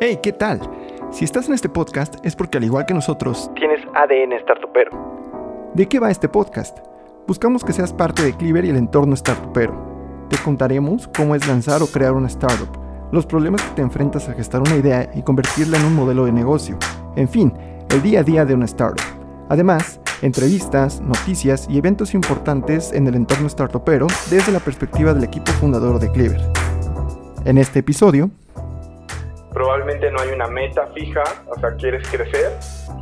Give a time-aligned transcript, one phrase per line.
[0.00, 0.60] Hey, ¿qué tal?
[1.12, 4.90] Si estás en este podcast es porque al igual que nosotros, tienes ADN startupero.
[5.72, 6.78] ¿De qué va este podcast?
[7.28, 10.26] Buscamos que seas parte de Cleaver y el entorno startupero.
[10.28, 12.76] Te contaremos cómo es lanzar o crear una startup,
[13.12, 16.32] los problemas que te enfrentas a gestar una idea y convertirla en un modelo de
[16.32, 16.76] negocio,
[17.14, 17.52] en fin,
[17.88, 19.06] el día a día de una startup.
[19.48, 25.52] Además, entrevistas, noticias y eventos importantes en el entorno startupero desde la perspectiva del equipo
[25.52, 26.40] fundador de Cleaver.
[27.44, 28.30] En este episodio,
[29.54, 32.52] probablemente no hay una meta fija, o sea, quieres crecer,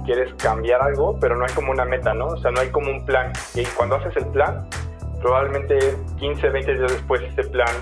[0.05, 2.27] quieres cambiar algo, pero no hay como una meta, ¿no?
[2.27, 3.33] O sea, no hay como un plan.
[3.55, 4.69] Y cuando haces el plan,
[5.20, 7.74] probablemente 15, 20 días después ese plan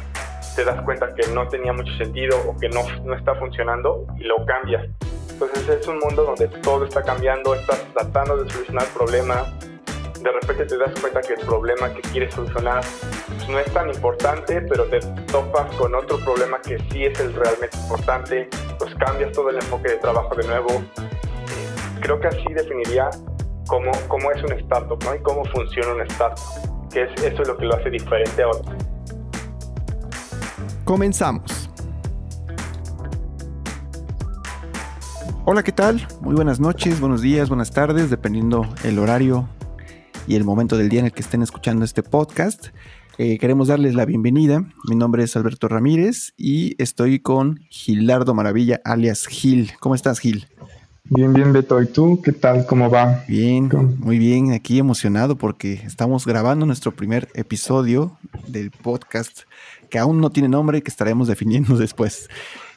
[0.55, 4.25] te das cuenta que no tenía mucho sentido o que no, no está funcionando y
[4.25, 4.87] lo cambias.
[5.31, 9.53] Entonces es un mundo donde todo está cambiando, estás tratando de solucionar problemas,
[10.23, 12.85] de repente te das cuenta que el problema que quieres solucionar
[13.49, 15.01] no es tan importante, pero te
[15.33, 19.93] topas con otro problema que sí es el realmente importante, pues cambias todo el enfoque
[19.93, 20.83] de trabajo de nuevo.
[22.01, 23.09] Creo que así definiría
[23.67, 25.15] cómo, cómo es un startup ¿no?
[25.15, 26.39] y cómo funciona un startup,
[26.93, 28.77] que es, eso es lo que lo hace diferente a otros.
[30.85, 31.71] Comenzamos.
[35.47, 36.07] Hola, ¿qué tal?
[36.21, 39.49] Muy buenas noches, buenos días, buenas tardes, dependiendo el horario
[40.27, 42.69] y el momento del día en el que estén escuchando este podcast.
[43.19, 44.65] Eh, queremos darles la bienvenida.
[44.89, 49.73] Mi nombre es Alberto Ramírez y estoy con Gilardo Maravilla, alias Gil.
[49.81, 50.47] ¿Cómo estás, Gil?
[51.05, 51.83] Bien, bien, Beto.
[51.83, 52.23] ¿Y tú?
[52.23, 52.67] ¿Qué tal?
[52.67, 53.25] ¿Cómo va?
[53.27, 54.53] Bien, muy bien.
[54.53, 59.41] Aquí emocionado porque estamos grabando nuestro primer episodio del podcast
[59.91, 62.29] que aún no tiene nombre y que estaremos definiendo después.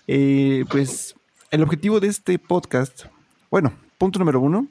[0.07, 1.15] Eh, pues
[1.51, 3.05] el objetivo de este podcast,
[3.51, 4.67] bueno, punto número uno,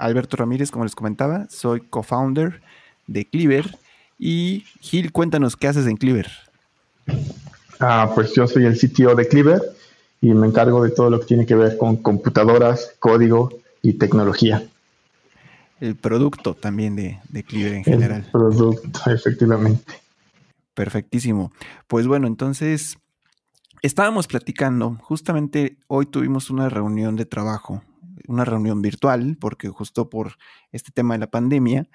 [0.00, 2.62] Alberto Ramírez, como les comentaba, soy co-founder
[3.06, 3.76] de Cleaver.
[4.18, 6.28] Y Gil, cuéntanos qué haces en Cleaver.
[7.78, 9.62] Ah, pues yo soy el CTO de Cleaver
[10.20, 13.50] y me encargo de todo lo que tiene que ver con computadoras, código
[13.82, 14.66] y tecnología.
[15.80, 18.24] El producto también de, de Cleaver en general.
[18.24, 19.94] El producto, efectivamente.
[20.74, 21.52] Perfectísimo.
[21.86, 22.98] Pues bueno, entonces
[23.80, 27.82] estábamos platicando, justamente hoy tuvimos una reunión de trabajo
[28.28, 30.34] una reunión virtual, porque justo por
[30.72, 31.88] este tema de la pandemia,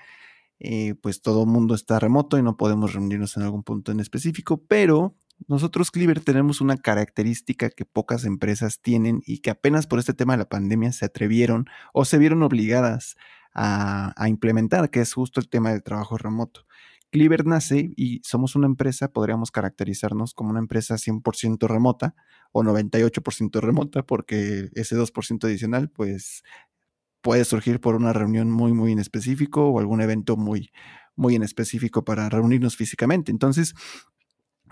[0.59, 4.00] eh, pues todo el mundo está remoto y no podemos reunirnos en algún punto en
[4.00, 5.16] específico, pero
[5.47, 10.34] nosotros, Cleaver, tenemos una característica que pocas empresas tienen y que apenas por este tema
[10.34, 13.18] de la pandemia se atrevieron o se vieron obligadas
[13.53, 16.66] a, a implementar, que es justo el tema del trabajo remoto.
[17.12, 22.16] Cleaver nace y somos una empresa, podríamos caracterizarnos como una empresa 100% remota
[22.52, 26.44] o 98% remota, porque ese 2% adicional, pues
[27.22, 30.72] puede surgir por una reunión muy, muy en específico o algún evento muy,
[31.16, 33.32] muy en específico para reunirnos físicamente.
[33.32, 33.74] Entonces,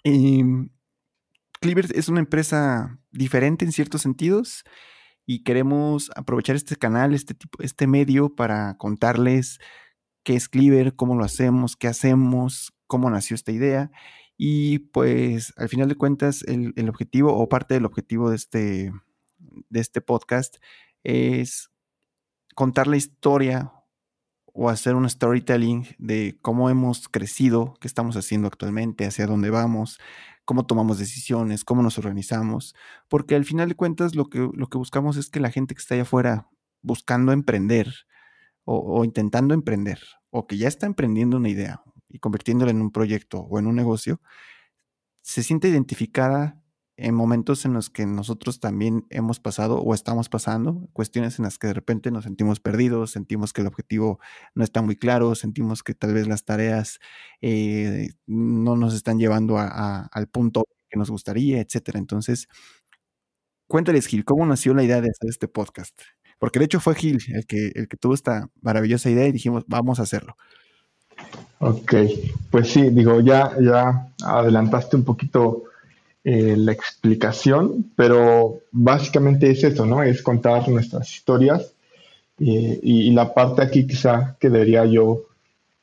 [0.03, 0.43] eh,
[1.61, 4.63] es una empresa diferente en ciertos sentidos
[5.25, 9.59] y queremos aprovechar este canal, este tipo, este medio para contarles
[10.23, 13.91] qué es Cleaver, cómo lo hacemos, qué hacemos, cómo nació esta idea.
[14.37, 18.91] Y pues al final de cuentas, el, objetivo o parte del objetivo de este,
[19.37, 20.57] de este podcast
[21.03, 21.69] es
[22.55, 23.73] contar la historia
[24.53, 29.99] o hacer un storytelling de cómo hemos crecido, qué estamos haciendo actualmente, hacia dónde vamos,
[30.45, 32.75] cómo tomamos decisiones, cómo nos organizamos,
[33.09, 35.79] porque al final de cuentas lo que, lo que buscamos es que la gente que
[35.79, 36.49] está allá afuera
[36.81, 38.05] buscando emprender,
[38.65, 43.39] o, intentando emprender, o que ya está emprendiendo una idea y convirtiéndola en un proyecto
[43.41, 44.21] o en un negocio,
[45.21, 46.59] se siente identificada
[46.97, 51.57] en momentos en los que nosotros también hemos pasado o estamos pasando, cuestiones en las
[51.57, 54.19] que de repente nos sentimos perdidos, sentimos que el objetivo
[54.53, 56.99] no está muy claro, sentimos que tal vez las tareas
[57.41, 61.97] eh, no nos están llevando al punto que nos gustaría, etcétera.
[61.99, 62.47] Entonces,
[63.67, 65.99] cuéntales, Gil, ¿cómo nació la idea de hacer este podcast?
[66.39, 69.63] Porque de hecho fue Gil el que, el que tuvo esta maravillosa idea y dijimos,
[69.67, 70.35] vamos a hacerlo.
[71.59, 71.93] Ok,
[72.51, 75.63] pues sí, digo, ya, ya adelantaste un poquito
[76.25, 80.03] eh, la explicación, pero básicamente es eso, ¿no?
[80.03, 81.73] Es contar nuestras historias
[82.39, 85.25] eh, y, la parte aquí quizá que debería yo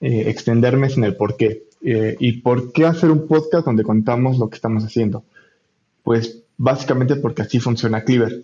[0.00, 1.64] eh, extenderme es en el por qué.
[1.82, 5.24] ¿Y por qué hacer un podcast donde contamos lo que estamos haciendo?
[6.02, 8.42] Pues básicamente porque así funciona Cleaver.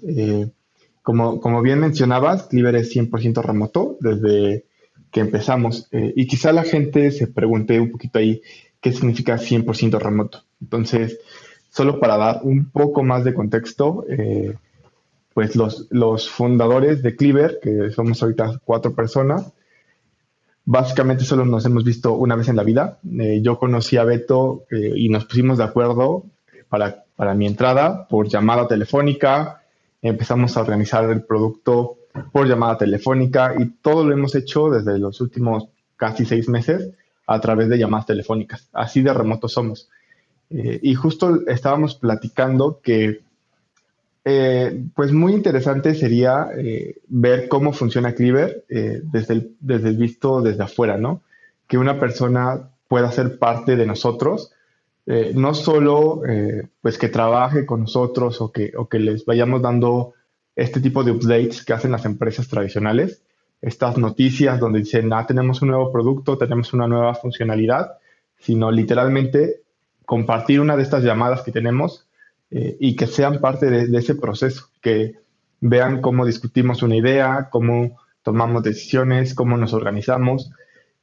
[1.07, 4.65] Como, bien mencionabas, Cleaver es 100% remoto desde
[5.13, 5.87] que empezamos.
[5.93, 8.43] Eh, y quizá la gente se pregunte un poquito ahí
[8.81, 10.43] qué significa 100% remoto.
[10.61, 11.21] Entonces,
[11.71, 14.55] solo para dar un poco más de contexto, eh,
[15.33, 19.53] pues los, los fundadores de Cleaver, que somos ahorita cuatro personas,
[20.65, 22.99] básicamente solo nos hemos visto una vez en la vida.
[23.21, 26.25] Eh, yo conocí a Beto y nos pusimos de acuerdo
[26.69, 29.63] para, para mi entrada por llamada telefónica
[30.07, 31.97] empezamos a organizar el producto
[32.33, 36.91] por llamada telefónica y todo lo hemos hecho desde los últimos casi seis meses
[37.27, 38.69] a través de llamadas telefónicas.
[38.73, 39.89] Así de remotos somos.
[40.51, 43.21] Eh, y justo estábamos platicando que,
[44.25, 50.43] eh, pues muy interesante sería eh, ver cómo funciona Cleaver desde, el, desde el visto
[50.43, 51.23] desde afuera, ¿no?
[51.69, 54.53] Que una persona pueda ser parte de nosotros,
[55.07, 56.23] no solo
[56.81, 60.15] pues que trabaje con nosotros o que, o que les vayamos dando
[60.57, 63.23] este tipo de updates que hacen las empresas tradicionales,
[63.61, 67.99] estas noticias donde dicen, ah, tenemos un nuevo producto, tenemos una nueva funcionalidad,
[68.39, 69.63] sino literalmente
[70.05, 72.07] compartir una de estas llamadas que tenemos
[72.51, 75.17] eh, y que sean parte de, ese proceso, que
[75.61, 80.51] vean cómo discutimos una idea, cómo tomamos decisiones, cómo nos organizamos,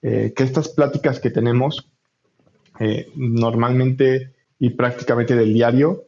[0.02, 1.90] eh, que estas pláticas que tenemos
[2.80, 6.06] eh, normalmente y prácticamente del diario,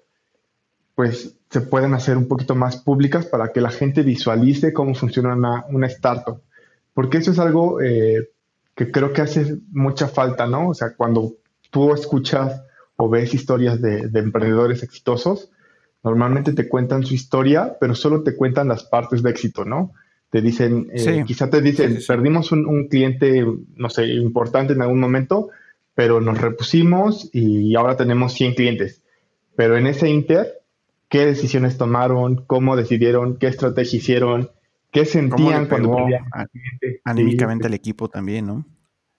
[0.96, 5.34] pues se pueden hacer un poquito más públicas para que la gente visualice cómo funciona
[5.34, 6.42] una, una startup.
[6.94, 7.80] Porque eso es algo
[8.76, 10.70] que creo que hace mucha falta, ¿no?
[10.70, 11.34] O sea, cuando
[11.72, 12.62] tú escuchas
[12.98, 15.50] o ves historias de, emprendedores exitosos,
[16.04, 19.94] normalmente te cuentan su historia, pero solo te cuentan las partes de éxito, ¿no?
[20.30, 23.46] Te dicen, eh, quizá te dicen, perdimos un, cliente,
[23.76, 25.50] no sé, importante en algún momento,
[25.95, 29.01] pero nos repusimos y ahora tenemos 100 clientes.
[29.56, 30.62] Pero en ese inter,
[31.09, 32.44] ¿qué decisiones tomaron?
[32.45, 33.38] ¿Cómo decidieron?
[33.38, 34.51] ¿Qué estrategia hicieron?
[34.92, 36.06] ¿Qué sentían cuando
[37.06, 38.65] Anímicamente al equipo también, ¿no?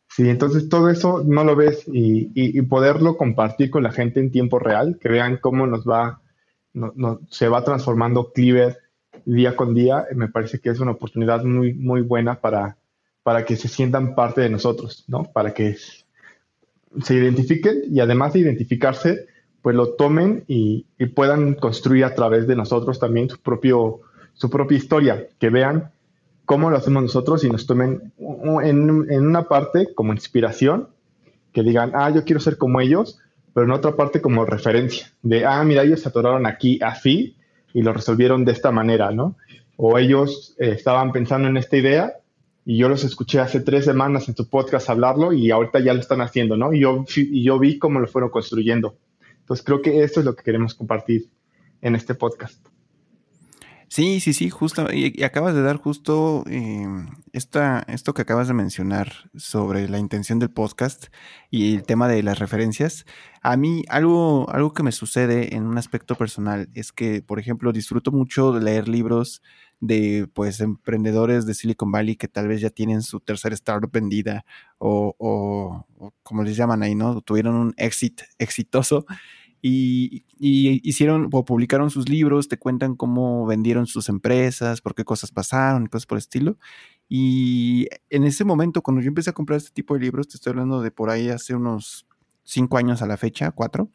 [0.09, 4.59] Sí, entonces todo eso no lo ves y, poderlo compartir con la gente en tiempo
[4.59, 6.23] real, que vean cómo nos va,
[6.73, 8.79] no, se va transformando Cleaver
[9.25, 12.79] día con día, me parece que es una oportunidad muy, muy buena para,
[13.23, 15.25] para que se sientan parte de nosotros, ¿no?
[15.25, 15.77] Para que
[17.03, 19.27] se identifiquen y además de identificarse,
[19.63, 24.01] pues lo tomen y, y puedan construir a través de nosotros también su, propio,
[24.35, 25.91] su propia historia, que vean
[26.47, 28.13] cómo lo hacemos nosotros y nos tomen
[28.63, 30.89] en, una parte como inspiración,
[31.53, 33.19] que digan, ah, yo quiero ser como ellos,
[33.53, 37.37] pero en otra parte como referencia, de, ah, mira, ellos se atoraron aquí así
[37.75, 39.37] y lo resolvieron de esta manera, ¿no?
[39.77, 42.15] O ellos eh, estaban pensando en esta idea
[42.69, 46.01] y yo los escuché hace tres semanas en tu podcast hablarlo y ahorita ya lo
[46.01, 46.73] están haciendo, ¿no?
[46.73, 48.99] Y yo, y yo vi cómo lo fueron construyendo.
[49.39, 51.31] Entonces creo que esto es lo que queremos compartir
[51.81, 52.67] en este podcast.
[53.97, 54.93] Sí, sí, sí, justo.
[54.93, 56.87] Y, acabas de dar justo eh,
[57.33, 61.07] esta, esto que acabas de mencionar sobre la intención del podcast
[61.51, 63.07] y el tema de las referencias.
[63.41, 67.73] A mí, algo, algo que me sucede en un aspecto personal es que, por ejemplo,
[67.73, 69.41] disfruto mucho de leer libros
[69.81, 74.45] de pues emprendedores de Silicon Valley que tal vez ya tienen su tercera startup vendida
[74.77, 77.23] o, o, o como les llaman ahí, ¿no?
[77.23, 79.07] Tuvieron un exit exitoso
[79.63, 85.31] y, hicieron o publicaron sus libros, te cuentan cómo vendieron sus empresas, por qué cosas
[85.31, 86.59] pasaron, cosas por el estilo.
[87.09, 90.51] Y en ese momento, cuando yo empecé a comprar este tipo de libros, te estoy
[90.51, 92.07] hablando de por ahí hace unos
[92.43, 93.91] cinco años a la fecha, cuatro,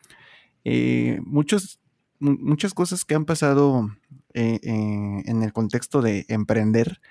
[0.64, 1.80] eh, muchos,
[2.20, 3.90] muchas cosas que han pasado
[4.34, 7.02] eh, eh, en el contexto de emprender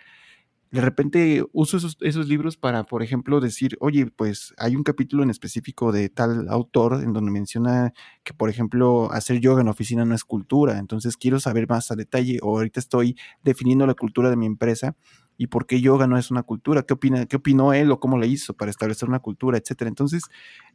[0.70, 5.31] de repente uso esos, libros para, por ejemplo, decir, oye, pues hay un capítulo en
[5.31, 10.14] específico de tal autor en donde menciona que, por ejemplo, hacer yoga en oficina no
[10.14, 14.36] es cultura, entonces quiero saber más a detalle o ahorita estoy definiendo la cultura de
[14.36, 14.94] mi empresa
[15.36, 18.17] y por qué yoga no es una cultura, qué opina, qué opinó él o cómo
[18.17, 19.89] lo hizo para establecer una cultura, etcétera.
[19.89, 20.22] Entonces,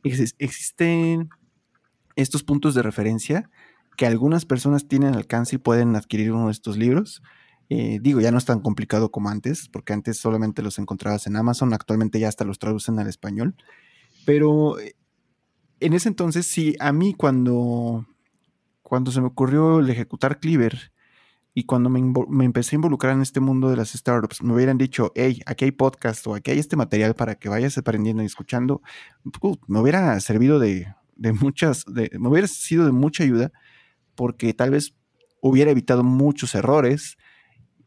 [0.03, 1.29] existen
[2.17, 3.49] estos puntos de referencia
[3.95, 7.21] que algunas personas tienen alcance y pueden adquirir uno de estos libros
[7.69, 11.36] eh, digo, ya no es tan complicado como antes, porque antes solamente los encontrabas en
[11.36, 13.55] Amazon, actualmente ya hasta los traducen al español.
[14.25, 14.95] Pero eh,
[15.79, 18.05] en ese entonces, sí, a mí cuando,
[18.84, 20.91] cuando se me ocurrió el ejecutar Cleaver
[21.53, 24.77] y cuando me, me, empecé a involucrar en este mundo de las startups, me hubieran
[24.77, 28.25] dicho, hey, aquí hay podcast o aquí hay este material para que vayas aprendiendo y
[28.25, 28.81] escuchando,
[29.67, 33.51] me hubiera servido de, de muchas, me hubiera sido de mucha ayuda
[34.15, 34.95] porque tal vez
[35.41, 37.17] hubiera evitado muchos errores,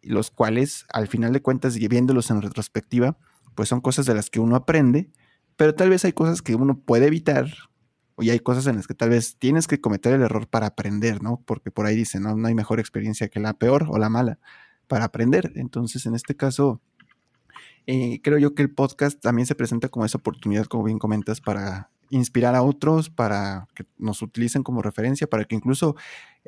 [0.03, 3.17] los cuales al final de cuentas, y viéndolos en retrospectiva,
[3.55, 5.11] pues son cosas de las que uno aprende,
[5.57, 7.47] pero tal vez hay cosas que uno puede evitar
[8.19, 11.23] y hay cosas en las que tal vez tienes que cometer el error para aprender,
[11.23, 11.43] ¿no?
[11.47, 14.39] Porque por ahí dicen, no, no hay mejor experiencia que la peor o la mala
[14.89, 15.53] para aprender.
[15.55, 16.81] Entonces, en este caso,
[17.87, 21.41] eh, creo yo que el podcast también se presenta como esa oportunidad, como bien comentas,
[21.41, 25.97] para inspirar a otros, para que nos utilicen como referencia, para que incluso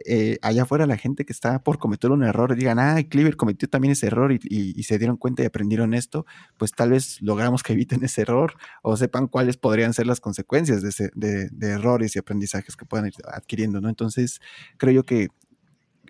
[0.07, 3.69] eh, allá afuera la gente que está por cometer un error digan, ah, Cleaver cometió
[3.69, 6.27] también ese error y, se dieron cuenta y aprendieron esto,
[6.57, 10.83] pues tal vez logramos que eviten ese error o sepan cuáles podrían ser las consecuencias
[10.83, 13.89] de, de, errores y aprendizajes que puedan ir adquiriendo, ¿no?
[13.89, 14.41] Entonces,
[14.79, 15.29] creo yo que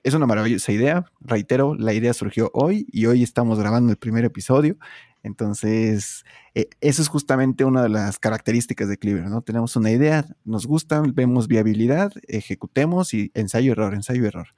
[0.03, 1.05] es una maravillosa idea.
[1.21, 4.77] Reitero, la idea surgió hoy y hoy estamos grabando el primer episodio.
[5.23, 9.43] Entonces, eh, eso es justamente una de las características de Cleaver, ¿no?
[9.43, 14.49] Tenemos una idea, nos gusta, vemos viabilidad, ejecutemos y ensayo, error, ensayo, error.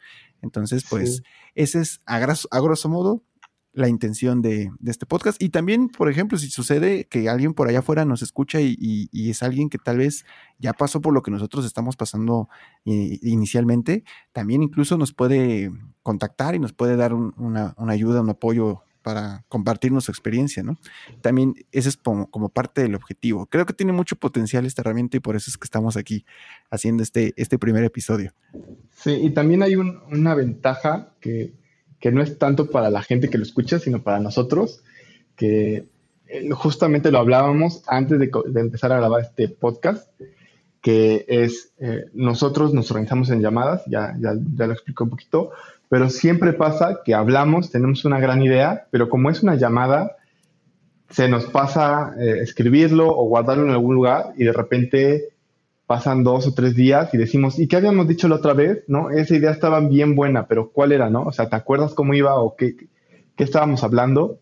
[0.40, 1.22] Entonces, pues,
[1.54, 3.22] ese es a, grosso modo
[3.72, 5.42] la intención de, este podcast.
[5.42, 9.42] Y también, por ejemplo, si sucede que alguien por allá afuera nos escucha y, es
[9.42, 10.24] alguien que tal vez
[10.58, 12.48] ya pasó por lo que nosotros estamos pasando
[12.84, 18.82] eh, inicialmente, también incluso nos puede contactar y nos puede dar una, ayuda, un apoyo
[19.02, 20.78] para compartirnos su experiencia, ¿no?
[21.22, 23.46] También ese es como, parte del objetivo.
[23.46, 26.24] Creo que tiene mucho potencial esta herramienta y por eso es que estamos aquí
[26.70, 28.32] haciendo este, este primer episodio.
[28.90, 31.61] Sí, y también hay una ventaja que
[32.02, 34.82] que no es tanto para la gente que lo escucha, sino para nosotros,
[35.36, 35.86] que
[36.26, 40.10] eh, justamente lo hablábamos antes de, empezar a grabar este podcast,
[40.80, 45.52] que es, eh, nosotros nos organizamos en llamadas, ya, ya, ya lo explico un poquito,
[45.88, 50.16] pero siempre pasa que hablamos, tenemos una gran idea, pero como es una llamada,
[51.08, 55.28] se nos pasa eh, escribirlo o guardarlo en algún lugar y de repente
[55.92, 58.82] pasan dos o tres días y decimos, ¿y qué habíamos dicho la otra vez?
[58.86, 59.10] ¿No?
[59.10, 61.24] Esa idea estaba bien buena, pero ¿cuál era, no?
[61.24, 62.76] O sea, ¿te acuerdas cómo iba o qué,
[63.36, 64.38] qué estábamos hablando?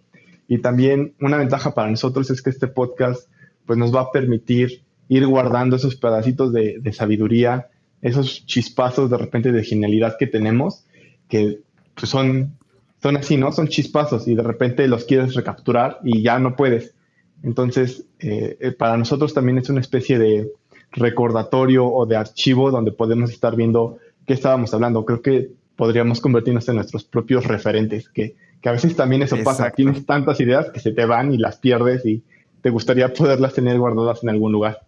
[0.46, 3.28] Y también una ventaja para nosotros es que este podcast
[3.66, 7.66] pues nos va a permitir ir guardando esos pedacitos de, sabiduría,
[8.00, 10.84] esos chispazos de repente de genialidad que tenemos,
[11.28, 11.58] que
[11.96, 12.56] pues son,
[13.02, 13.50] son así, ¿no?
[13.50, 16.94] Son chispazos y de repente los quieres recapturar y ya no puedes.
[17.42, 20.52] Entonces, eh, eh, para nosotros también es una especie de,
[20.92, 25.04] recordatorio o de archivo donde podemos estar viendo qué estábamos hablando.
[25.04, 29.70] Creo que podríamos convertirnos en nuestros propios referentes, que, a veces también eso pasa.
[29.70, 32.22] Tienes tantas ideas que se te van y las pierdes y
[32.60, 34.80] te gustaría poderlas tener guardadas en algún lugar.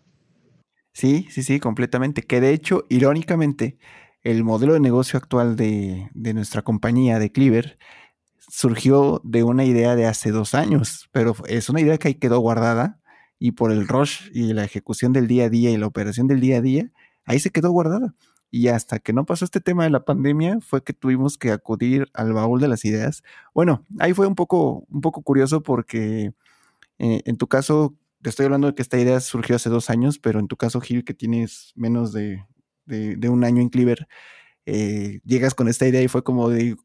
[0.92, 2.22] Sí, sí, sí, completamente.
[2.22, 3.78] Que de hecho, irónicamente,
[4.22, 7.78] el modelo de negocio actual de, de nuestra compañía, de Cleaver,
[8.36, 12.40] surgió de una idea de hace dos años, pero es una idea que ahí quedó
[12.40, 13.00] guardada
[13.42, 16.38] y por el rush y la ejecución del día a día y la operación del
[16.38, 16.92] día a día,
[17.24, 18.14] ahí se quedó guardada.
[18.52, 22.08] Y hasta que no pasó este tema de la pandemia, fue que tuvimos que acudir
[22.14, 23.24] al baúl de las ideas.
[23.52, 26.32] Bueno, ahí fue un poco, un poco curioso porque
[27.00, 30.20] eh, en tu caso, te estoy hablando de que esta idea surgió hace dos años,
[30.20, 32.44] pero en tu caso, Gil, que tienes menos de,
[33.28, 34.06] un año en Cleaver,
[34.66, 36.76] eh, llegas con esta idea y fue como de,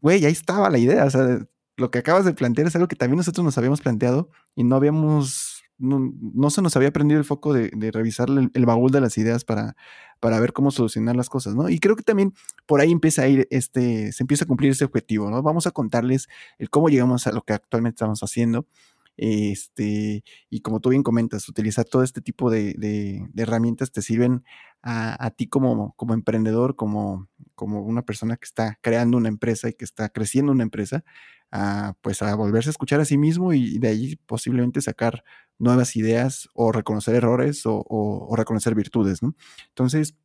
[0.00, 1.04] güey, ahí estaba la idea.
[1.04, 4.30] O sea, lo que acabas de plantear es algo que también nosotros nos habíamos planteado
[4.56, 5.51] y no habíamos
[5.82, 9.74] no, se nos había prendido el foco de, revisar el, baúl de las ideas para,
[10.20, 11.68] para ver cómo solucionar las cosas, ¿no?
[11.68, 12.32] Y creo que también
[12.66, 15.42] por ahí empieza a ir, este, se empieza a cumplir ese objetivo, ¿no?
[15.42, 18.66] Vamos a contarles el cómo llegamos a lo que actualmente estamos haciendo.
[19.16, 24.44] Este, y como tú bien comentas, utilizar todo este tipo de, herramientas te sirven
[24.82, 29.74] a, ti como, como emprendedor, como, como una persona que está creando una empresa y
[29.74, 31.04] que está creciendo una empresa,
[31.52, 35.22] a, pues a volverse a escuchar a sí mismo y de ahí posiblemente sacar
[35.58, 39.36] nuevas ideas o reconocer errores o, reconocer virtudes, ¿no?
[39.68, 40.16] Entonces,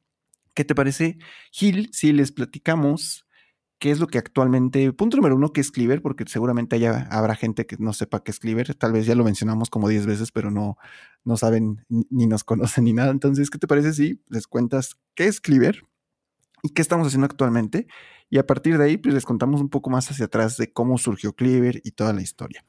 [0.55, 1.17] ¿qué te parece,
[1.51, 3.26] Gil, si les platicamos
[3.79, 7.35] qué es lo que actualmente, punto número uno, que es Cleaver, porque seguramente allá habrá
[7.35, 10.31] gente que no sepa qué es Cleaver, tal vez ya lo mencionamos como 10 veces,
[10.31, 10.77] pero no,
[11.23, 13.11] no saben ni nos conocen ni nada.
[13.11, 15.83] Entonces, ¿qué te parece si les cuentas qué es Cleaver
[16.63, 17.87] y qué estamos haciendo actualmente?
[18.29, 20.97] Y a partir de ahí, pues les contamos un poco más hacia atrás de cómo
[20.97, 22.65] surgió Cleaver y toda la historia.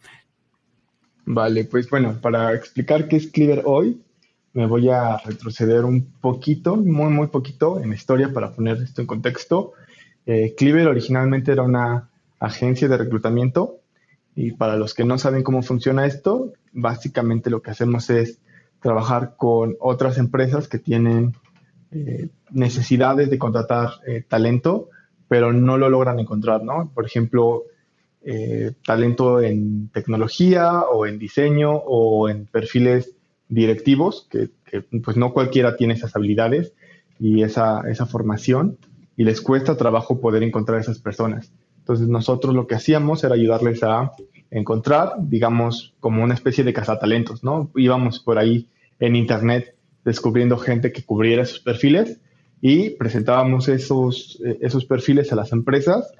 [1.25, 4.03] Vale, pues bueno, para explicar qué es Cleaver hoy,
[4.53, 9.01] me voy a retroceder un poquito, muy, muy poquito en la historia para poner esto
[9.01, 9.73] en contexto.
[10.29, 13.81] Eh, Cleaver originalmente era una agencia de reclutamiento
[14.37, 18.39] y para los que no saben cómo funciona esto, básicamente lo que hacemos es
[18.81, 21.35] trabajar con otras empresas que tienen
[21.91, 24.91] eh, necesidades de contratar eh, talento
[25.29, 26.91] pero no lo logran encontrar, ¿no?
[26.95, 27.65] Por ejemplo,
[28.23, 33.13] eh, talento en tecnología o en diseño o en perfiles
[33.49, 34.51] directivos, que,
[35.03, 36.75] pues no cualquiera tiene esas habilidades
[37.19, 38.77] y esa, esa formación
[39.19, 41.53] y les cuesta trabajo poder encontrar esas personas.
[41.81, 44.13] Entonces nosotros lo que hacíamos era ayudarles a
[44.49, 47.69] encontrar, digamos, como una especie de cazatalentos, ¿no?
[47.75, 48.69] Íbamos por ahí
[49.01, 52.21] en internet descubriendo gente que cubriera esos perfiles
[52.61, 56.15] y presentábamos esos, eh, esos perfiles a las empresas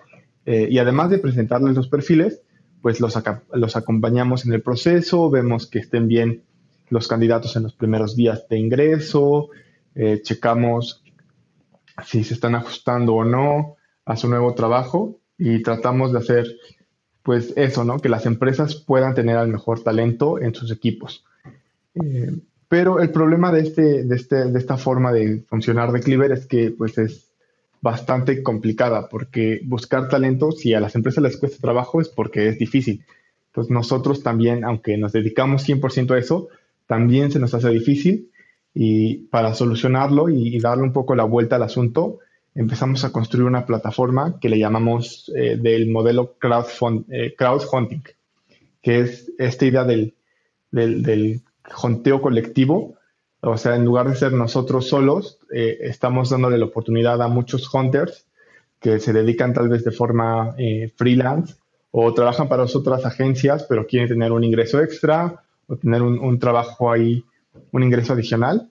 [0.45, 2.43] eh, y además de presentarles los perfiles,
[2.83, 3.17] pues los,
[3.53, 6.43] los acompañamos en el proceso, vemos que estén bien
[6.91, 9.51] los candidatos en los primeros días de ingreso,
[9.95, 11.05] eh, checamos
[12.05, 16.47] si se están ajustando o no a su nuevo trabajo y tratamos de hacer
[17.23, 17.99] pues eso, ¿no?
[17.99, 21.25] Que las empresas puedan tener al mejor talento en sus equipos.
[22.69, 26.47] Pero el problema de, este, de, este, de esta forma de funcionar de Cleaver es
[26.47, 27.29] que pues es
[27.81, 32.59] bastante complicada porque buscar talento, si a las empresas les cuesta trabajo, es porque es
[32.59, 33.05] difícil.
[33.49, 36.49] Entonces nosotros también, aunque nos dedicamos 100% a eso,
[36.87, 38.31] también se nos hace difícil
[38.75, 42.19] y para solucionarlo y, darle un poco la vuelta al asunto,
[42.55, 48.03] empezamos a construir una plataforma que le llamamos eh, del modelo crowdfund, eh, crowdfunding,
[48.83, 50.15] que es esta idea del,
[50.71, 51.43] del, del
[52.21, 52.95] colectivo.
[53.41, 57.73] O sea, en lugar de ser nosotros solos, eh, estamos dándole la oportunidad a muchos
[57.73, 58.27] hunters
[58.81, 60.55] que se dedican tal vez de forma
[60.97, 61.57] freelance
[61.91, 66.91] o trabajan para otras agencias, pero quieren tener un ingreso extra o tener un, trabajo
[66.91, 67.25] ahí,
[67.73, 68.71] un ingreso adicional,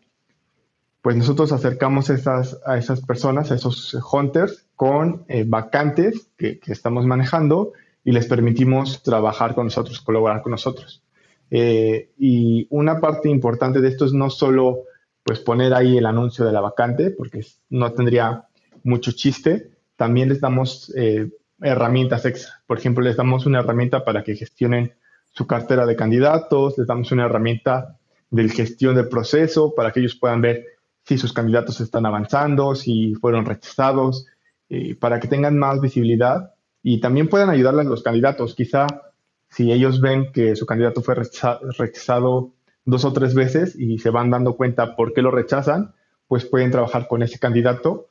[1.02, 7.06] pues nosotros acercamos esas, a esas personas, a esos hunters, con eh, vacantes que, estamos
[7.06, 11.04] manejando y les permitimos trabajar con nosotros, colaborar con nosotros.
[11.50, 14.84] Eh, y una parte importante de esto es no solo
[15.24, 18.46] pues poner ahí el anuncio de la vacante, porque no tendría
[18.84, 21.30] mucho chiste, también les damos eh,
[21.62, 22.54] herramientas extra.
[22.66, 24.94] Por ejemplo, les damos una herramienta para que gestionen
[25.32, 27.98] su cartera de candidatos, les damos una herramienta
[28.30, 30.66] de gestión del proceso para que ellos puedan ver
[31.04, 34.28] si sus candidatos están avanzando, si fueron rechazados,
[34.70, 36.54] eh, para que tengan más visibilidad
[36.84, 38.56] y también puedan ayudarles a los candidatos.
[38.56, 38.88] Quizá
[39.50, 42.52] si ellos ven que su candidato fue rechazado
[42.84, 45.94] dos o tres veces y se van dando cuenta por qué lo rechazan,
[46.28, 48.08] pues pueden trabajar con ese candidato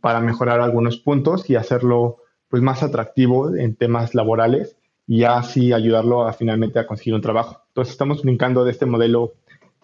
[0.00, 4.76] para mejorar algunos puntos y hacerlo pues más atractivo en temas laborales
[5.06, 7.62] y así ayudarlo a finalmente a conseguir un trabajo.
[7.68, 9.34] Entonces estamos brincando de este modelo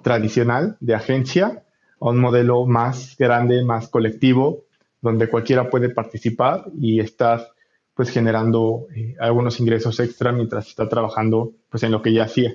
[0.07, 1.65] tradicional de agencia
[2.01, 4.67] a un modelo más grande, más colectivo,
[5.01, 7.49] donde cualquiera puede participar y estar
[7.93, 12.53] pues generando eh, algunos ingresos extra mientras está trabajando pues en lo que ya hacía.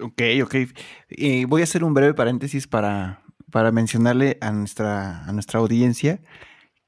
[0.00, 0.54] Ok, ok.
[1.10, 6.22] Eh, voy a hacer un breve paréntesis para, para mencionarle a nuestra, a nuestra audiencia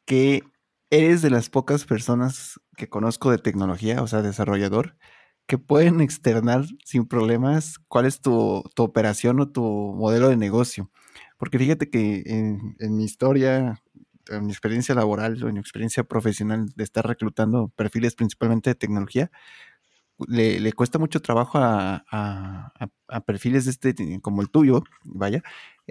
[0.04, 0.42] que
[0.90, 4.96] eres de las pocas personas que conozco de tecnología, o sea, desarrollador,
[5.46, 10.90] que pueden externar sin problemas cuál es tu, operación o tu modelo de negocio.
[11.38, 13.82] Porque fíjate que en, mi historia,
[14.28, 18.74] en mi experiencia laboral o en mi experiencia profesional de estar reclutando perfiles principalmente de
[18.74, 19.30] tecnología,
[20.28, 22.72] le, cuesta mucho trabajo a,
[23.26, 25.42] perfiles de este, como el tuyo, vaya,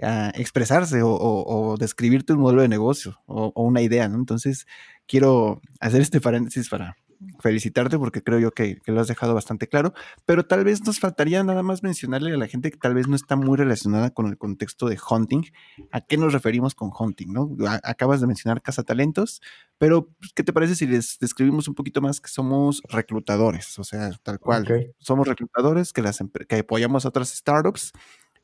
[0.02, 4.16] a expresarse o, describirte un modelo de negocio o, una idea, ¿no?
[4.18, 4.66] Entonces,
[5.06, 6.96] quiero hacer este paréntesis para
[7.40, 9.92] felicitarte porque creo yo que, lo has dejado bastante claro,
[10.24, 13.16] pero tal vez nos faltaría nada más mencionarle a la gente que tal vez no
[13.16, 15.42] está muy relacionada con el contexto de hunting,
[15.90, 17.56] a qué nos referimos con hunting, ¿no?
[17.82, 19.40] acabas de mencionar cazatalentos,
[19.78, 23.78] pero pues, ¿qué te parece si les describimos un poquito más que somos reclutadores?
[23.78, 27.92] O sea, tal cual, somos reclutadores que, las, que apoyamos a otras startups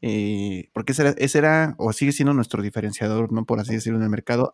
[0.04, 3.46] eh, porque ese era, o sigue siendo nuestro diferenciador, ¿no?
[3.46, 4.52] Por así decirlo, en el mercado,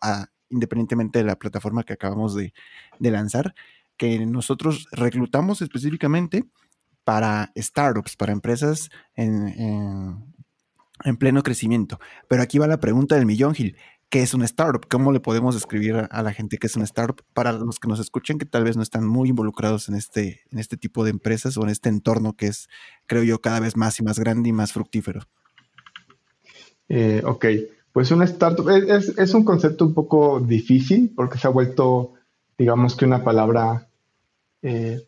[0.51, 2.53] independientemente de la plataforma que acabamos de,
[3.01, 3.55] lanzar,
[3.99, 6.45] que nosotros reclutamos específicamente
[7.05, 9.49] para startups, para empresas en,
[11.05, 11.99] en, pleno crecimiento.
[12.29, 13.77] Pero aquí va la pregunta del millón, Gil.
[14.11, 14.87] ¿Qué es una startup?
[14.89, 18.01] ¿Cómo le podemos describir a, la gente que es una startup para los que nos
[18.01, 21.59] escuchen que tal vez no están muy involucrados en este, en este tipo de empresas
[21.59, 22.69] o en este entorno que es,
[23.07, 25.21] creo yo, cada vez más y más grande y más fructífero?
[26.89, 27.45] Eh, ok,
[27.93, 32.15] pues una startup es, un concepto un poco difícil porque se ha vuelto,
[32.57, 33.88] digamos que una palabra,
[34.63, 35.03] eh,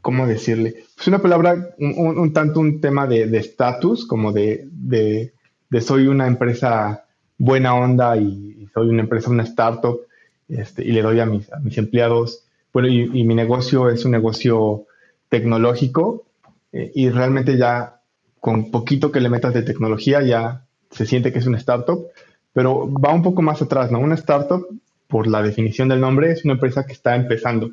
[0.00, 0.84] ¿cómo decirle?
[0.98, 5.32] Es una palabra un, tanto un tema de estatus, como de,
[5.80, 7.06] soy una empresa
[7.38, 10.00] buena onda y, soy una empresa, una startup,
[10.48, 14.10] este, y le doy a mis, a mis empleados, bueno, y, mi negocio es un
[14.10, 14.86] negocio
[15.28, 16.26] tecnológico
[16.72, 18.00] eh, y realmente ya
[18.40, 22.06] con poquito que le metas de tecnología ya se siente que es una startup,
[22.52, 24.00] pero va un poco más atrás, ¿no?
[24.00, 24.66] Una startup,
[25.08, 27.70] por la definición del nombre, es una empresa que está empezando.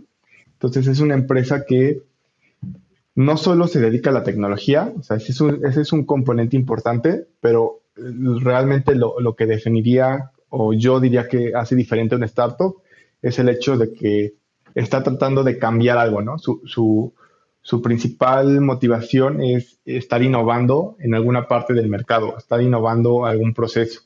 [0.61, 2.03] Entonces es una empresa que
[3.15, 5.31] no solo se dedica a la tecnología, o sea, ese
[5.81, 12.13] es un, componente importante, pero realmente lo, que definiría o yo diría que hace diferente
[12.13, 12.75] a una startup
[13.23, 14.35] es el hecho de que
[14.75, 16.37] está tratando de cambiar algo, ¿no?
[16.37, 17.11] Su, su,
[17.63, 24.01] su principal motivación es estar innovando en alguna parte del mercado, estar innovando algún proceso.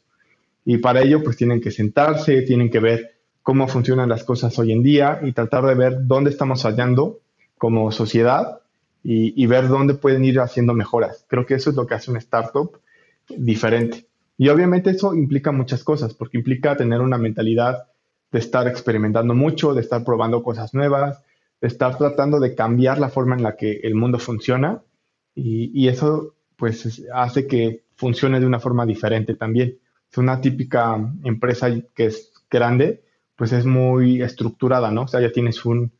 [0.63, 3.14] Y para ello, pues tienen que sentarse, tienen que ver
[3.45, 7.19] cómo funcionan las cosas hoy en día y tratar de ver dónde estamos fallando
[7.59, 8.61] como sociedad
[9.03, 11.25] y, ver dónde pueden ir haciendo mejoras.
[11.27, 12.79] Creo que eso es lo que hace una startup
[13.29, 14.07] diferente.
[14.35, 17.83] Y obviamente eso implica muchas cosas, porque implica tener una mentalidad
[18.31, 21.21] de estar experimentando mucho, de estar probando cosas nuevas,
[21.61, 24.81] estar tratando de cambiar la forma en la que el mundo funciona
[25.35, 29.77] y, eso pues hace que funcione de una forma diferente también.
[30.11, 33.04] Es una típica empresa que es grande,
[33.35, 35.03] pues es muy estructurada, ¿no?
[35.03, 35.91] O sea, ya tienes un,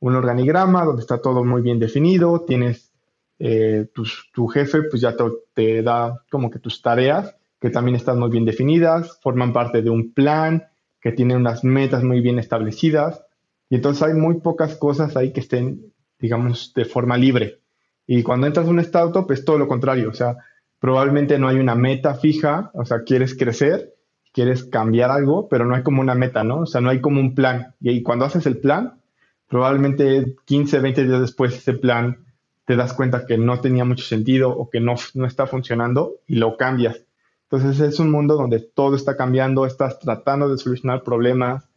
[0.00, 2.90] un organigrama donde está todo muy bien definido, tienes
[3.38, 5.14] eh, tu, jefe, pues ya
[5.54, 9.90] te, da como que tus tareas, que también están muy bien definidas, forman parte de
[9.90, 10.64] un plan,
[11.00, 13.24] que tiene unas metas muy bien establecidas,
[13.70, 17.60] y entonces hay muy pocas cosas ahí que estén, digamos, de forma libre.
[18.06, 20.36] Y cuando entras a un startup es todo lo contrario, o sea,
[20.78, 23.94] probablemente no hay una meta fija, o sea, quieres crecer,
[24.32, 26.60] quieres cambiar algo, pero no hay como una meta, ¿no?
[26.60, 27.74] O sea, no hay como un plan.
[27.80, 29.00] Y cuando haces el plan,
[29.48, 32.24] probablemente 15, 20 días después ese plan
[32.64, 36.36] te das cuenta que no tenía mucho sentido o que no, no está funcionando y
[36.36, 37.04] lo cambias.
[37.50, 41.68] Entonces es un mundo donde todo está cambiando, estás tratando de solucionar problemas,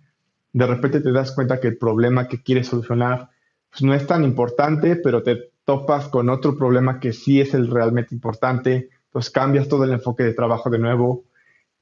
[0.51, 3.31] de repente te das cuenta que el problema que quieres solucionar
[3.71, 7.71] pues, no es tan importante, pero te topas con otro problema que sí es el
[7.71, 11.23] realmente importante, entonces cambias todo el enfoque de trabajo de nuevo.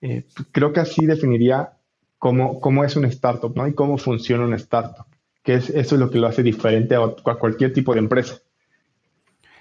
[0.02, 1.78] Eh, creo que así definiría
[2.18, 3.68] cómo, cómo es un startup ¿no?
[3.68, 5.06] y cómo funciona un startup
[5.44, 8.40] que es, eso es lo que lo hace diferente a, cualquier tipo de empresa.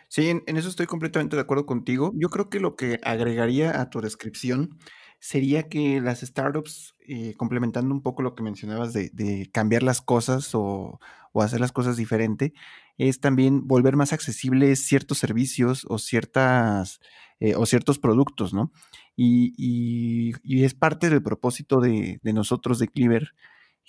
[0.09, 2.13] Sí, en, eso estoy completamente de acuerdo contigo.
[2.17, 4.79] Yo creo que lo que agregaría a tu descripción
[5.21, 10.51] sería que las startups, eh, complementando un poco lo que mencionabas de, cambiar las cosas
[10.55, 10.99] o,
[11.35, 12.53] hacer las cosas diferente,
[12.99, 17.01] es también volver más accesibles ciertos servicios o ciertas
[17.41, 18.71] eh, o ciertos productos, ¿no?
[19.17, 23.33] Y, es parte del propósito de, nosotros de Cleaver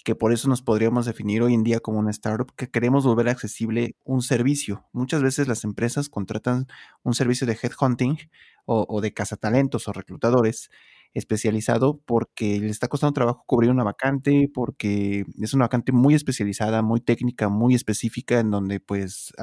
[0.03, 3.29] que por eso nos podríamos definir hoy en día como una startup, que queremos volver
[3.29, 4.83] accesible un servicio.
[4.93, 6.65] Muchas veces las empresas contratan
[7.03, 8.17] un servicio de headhunting
[8.65, 10.71] o, o de cazatalentos o reclutadores
[11.13, 16.82] especializado porque le está costando trabajo cubrir una vacante, porque es una vacante muy especializada,
[16.82, 19.34] muy técnica, muy específica, en donde pues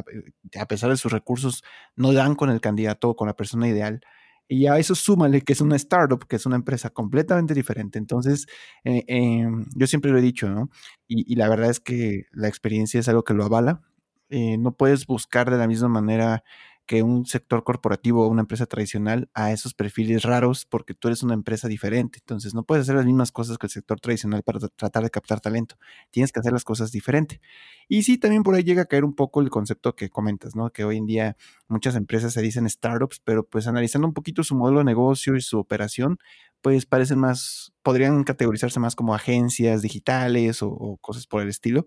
[0.58, 1.62] a pesar de sus recursos
[1.96, 4.00] no dan con el candidato o con la persona ideal
[4.48, 7.98] y a eso súmale que es una startup, que es una empresa completamente diferente.
[7.98, 8.46] Entonces,
[8.84, 10.70] eh, em, yo siempre lo he dicho, ¿no?
[11.06, 13.82] Y, la verdad es que la experiencia es algo que lo avala.
[14.30, 16.44] Eh, no puedes buscar de la misma manera
[16.88, 21.22] que un sector corporativo o una empresa tradicional a esos perfiles raros porque tú eres
[21.22, 22.18] una empresa diferente.
[22.20, 25.40] Entonces no puedes hacer las mismas cosas que el sector tradicional para tratar de captar
[25.40, 25.76] talento.
[26.10, 27.40] Tienes que hacer las cosas diferente.
[27.88, 30.70] Y sí, también por ahí llega a caer un poco el concepto que comentas, ¿no?
[30.70, 31.36] Que hoy en día
[31.68, 35.42] muchas empresas se dicen startups, pero pues analizando un poquito su modelo de negocio y
[35.42, 36.18] su operación,
[36.62, 41.86] pues parecen más, podrían categorizarse más como agencias digitales o cosas por el estilo.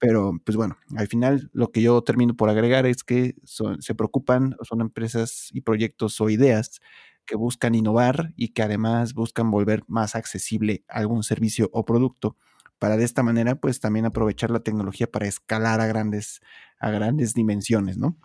[0.00, 4.56] Pero, pues bueno, al final lo que yo termino por agregar es que se preocupan,
[4.62, 6.80] son empresas y proyectos o ideas
[7.26, 12.36] que buscan innovar y que además buscan volver más accesible algún servicio o producto
[12.78, 16.40] para de esta manera, pues también aprovechar la tecnología para escalar a grandes,
[16.78, 18.16] a grandes dimensiones, ¿no?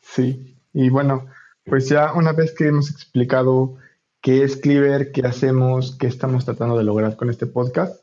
[0.00, 1.26] Sí, y bueno,
[1.66, 3.76] pues ya una vez que hemos explicado
[4.22, 8.01] qué es Cleaver, qué hacemos, qué estamos tratando de lograr con este podcast,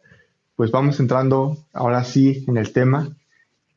[0.60, 3.16] pues vamos entrando ahora sí en el tema.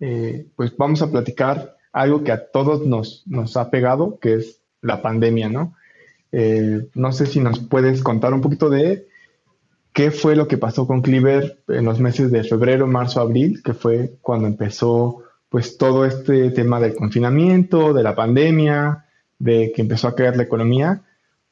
[0.00, 4.58] Eh, pues vamos a platicar algo que a todos nos, nos ha pegado, que es
[4.80, 5.76] la pandemia, ¿no?
[6.32, 9.06] Eh, no sé si nos puedes contar un poquito de
[9.92, 13.74] qué fue lo que pasó con Cleaver en los meses de febrero, marzo, abril, que
[13.74, 19.04] fue cuando empezó pues todo este tema del confinamiento, de la pandemia,
[19.38, 21.02] de que empezó a caer la economía,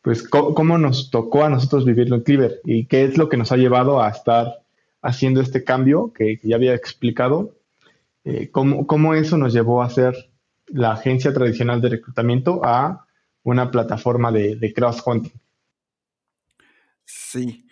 [0.02, 3.52] pues cómo, nos tocó a nosotros vivirlo en Cleaver y qué es lo que nos
[3.52, 4.60] ha llevado a estar
[5.02, 7.56] haciendo este cambio que, ya había explicado,
[8.24, 10.14] eh, cómo, eso nos llevó a ser
[10.66, 13.06] la agencia tradicional de reclutamiento a
[13.42, 15.32] una plataforma de, de crowdfunding.
[17.04, 17.66] Sí.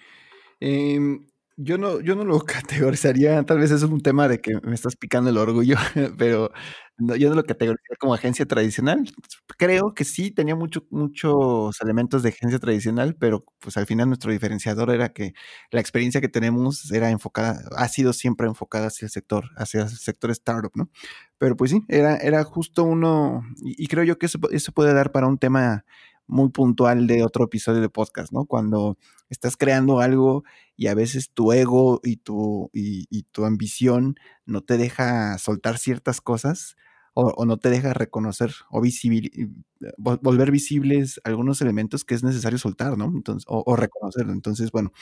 [0.61, 1.28] Em,
[1.61, 4.97] yo no, yo no lo categorizaría, tal vez es un tema de que me estás
[4.97, 5.77] picando el orgullo,
[6.16, 6.51] pero
[6.99, 9.11] yo no lo categorizaría como agencia tradicional.
[9.57, 14.33] Creo que sí tenía mucho, muchos elementos de agencia tradicional, pero pues al final nuestro
[14.33, 15.35] diferenciador era que
[15.71, 19.88] la experiencia que tenemos era enfocada, ha sido siempre enfocada hacia el sector, hacia el
[19.90, 20.90] sector startup, ¿no?
[21.38, 25.12] Pero pues sí, era, era justo uno, y, creo yo que eso, eso puede dar
[25.12, 25.85] para un tema
[26.27, 28.44] muy puntual de otro episodio de podcast, ¿no?
[28.44, 28.99] Cuando
[29.31, 30.45] estás creando algo
[30.77, 36.21] y a veces tu ego y tu, y, tu ambición no te deja soltar ciertas
[36.21, 36.77] cosas
[37.14, 38.81] o, no te deja reconocer o
[39.99, 43.07] volver visibles algunos elementos que es necesario soltar, ¿no?
[43.07, 44.33] Entonces, o, reconocerlo.
[44.33, 44.93] Entonces, bueno,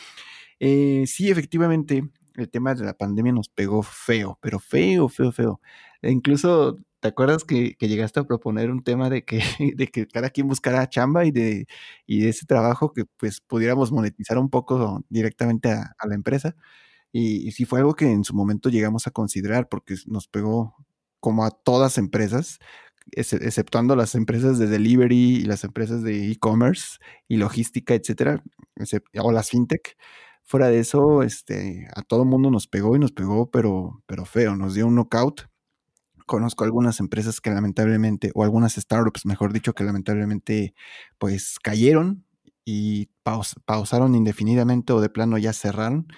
[0.60, 5.60] eh, sí, efectivamente, el tema de la pandemia nos pegó feo, pero feo, feo, feo.
[6.00, 9.38] E incluso ¿Te acuerdas que, llegaste a proponer un tema de que,
[9.76, 11.68] de que cada quien buscara chamba y de,
[12.04, 16.56] y de ese trabajo que pues pudiéramos monetizar un poco directamente a, la empresa?
[17.12, 20.74] Y, sí fue algo que en su momento llegamos a considerar porque nos pegó
[21.20, 22.58] como a todas empresas
[23.12, 28.42] exceptuando las empresas de delivery y las empresas de e-commerce y logística, etcétera,
[29.20, 29.96] o las fintech.
[30.44, 34.56] Fuera de eso, este, a todo mundo nos pegó y nos pegó, pero, pero feo,
[34.56, 35.48] nos dio un knockout.
[36.26, 40.74] Conozco algunas empresas que lamentablemente, o algunas startups, mejor dicho, que lamentablemente,
[41.18, 42.24] pues cayeron
[42.64, 43.06] y
[43.64, 46.08] pausaron indefinidamente o de plano ya cerraron.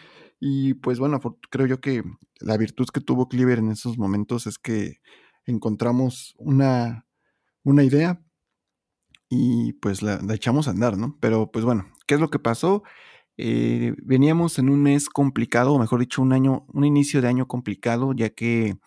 [0.40, 2.02] Y pues bueno, creo yo que
[2.40, 4.98] la virtud que tuvo Cleaver en esos momentos es que
[5.46, 7.06] encontramos una,
[7.64, 8.22] una idea
[9.28, 11.18] y pues la, echamos a andar, ¿no?
[11.20, 12.82] Pero pues bueno, ¿qué es lo que pasó?
[13.36, 17.46] Eh, veníamos en un mes complicado, o mejor dicho, un año, un inicio de año
[17.46, 18.78] complicado, ya que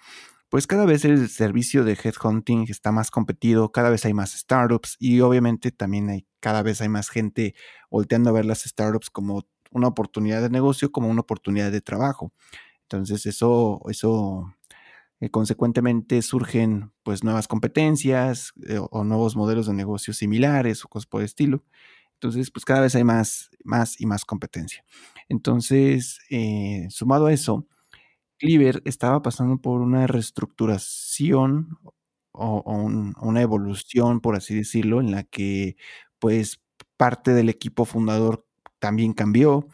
[0.51, 4.97] pues cada vez el servicio de headhunting está más competido, cada vez hay más startups
[4.99, 7.55] y obviamente también hay cada vez hay más gente
[7.89, 12.33] volteando a ver las startups como una oportunidad de negocio, como una oportunidad de trabajo.
[12.81, 14.53] Entonces eso, eso
[15.21, 21.05] eh, consecuentemente surgen pues nuevas competencias eh, o nuevos modelos de negocio similares o cosas
[21.07, 21.63] por el estilo.
[22.15, 24.83] Entonces, pues cada vez hay más, más y más competencia.
[25.29, 27.65] Entonces, eh, sumado a eso,
[28.41, 31.77] Cleaver estaba pasando por una reestructuración
[32.31, 32.63] o,
[33.21, 35.75] una evolución, por así decirlo, en la que
[36.17, 36.59] pues
[36.97, 38.47] parte del equipo fundador
[38.79, 39.67] también cambió.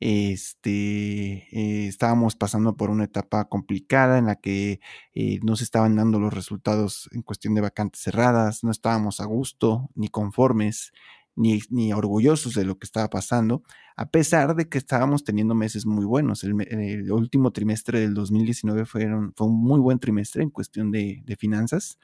[0.00, 4.80] Este, eh, estábamos pasando por una etapa complicada en la que
[5.14, 9.26] eh, no se estaban dando los resultados en cuestión de vacantes cerradas, no estábamos a
[9.26, 10.92] gusto ni conformes
[11.38, 13.62] ni, orgullosos de lo que estaba pasando,
[13.96, 16.42] a pesar de que estábamos teniendo meses muy buenos.
[16.44, 21.98] El, último trimestre del 2019 fue un muy buen trimestre en cuestión de, finanzas,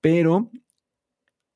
[0.00, 0.50] pero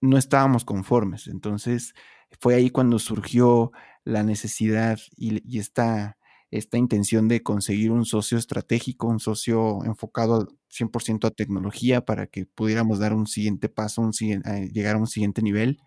[0.01, 1.27] no estábamos conformes.
[1.29, 1.95] Entonces
[2.41, 3.73] fue ahí cuando surgió
[4.05, 6.19] la necesidad y, esta,
[6.51, 12.45] esta intención de conseguir un socio estratégico, un socio enfocado 100% a tecnología para que
[12.45, 15.79] pudiéramos dar un siguiente paso, un, llegar a un siguiente nivel.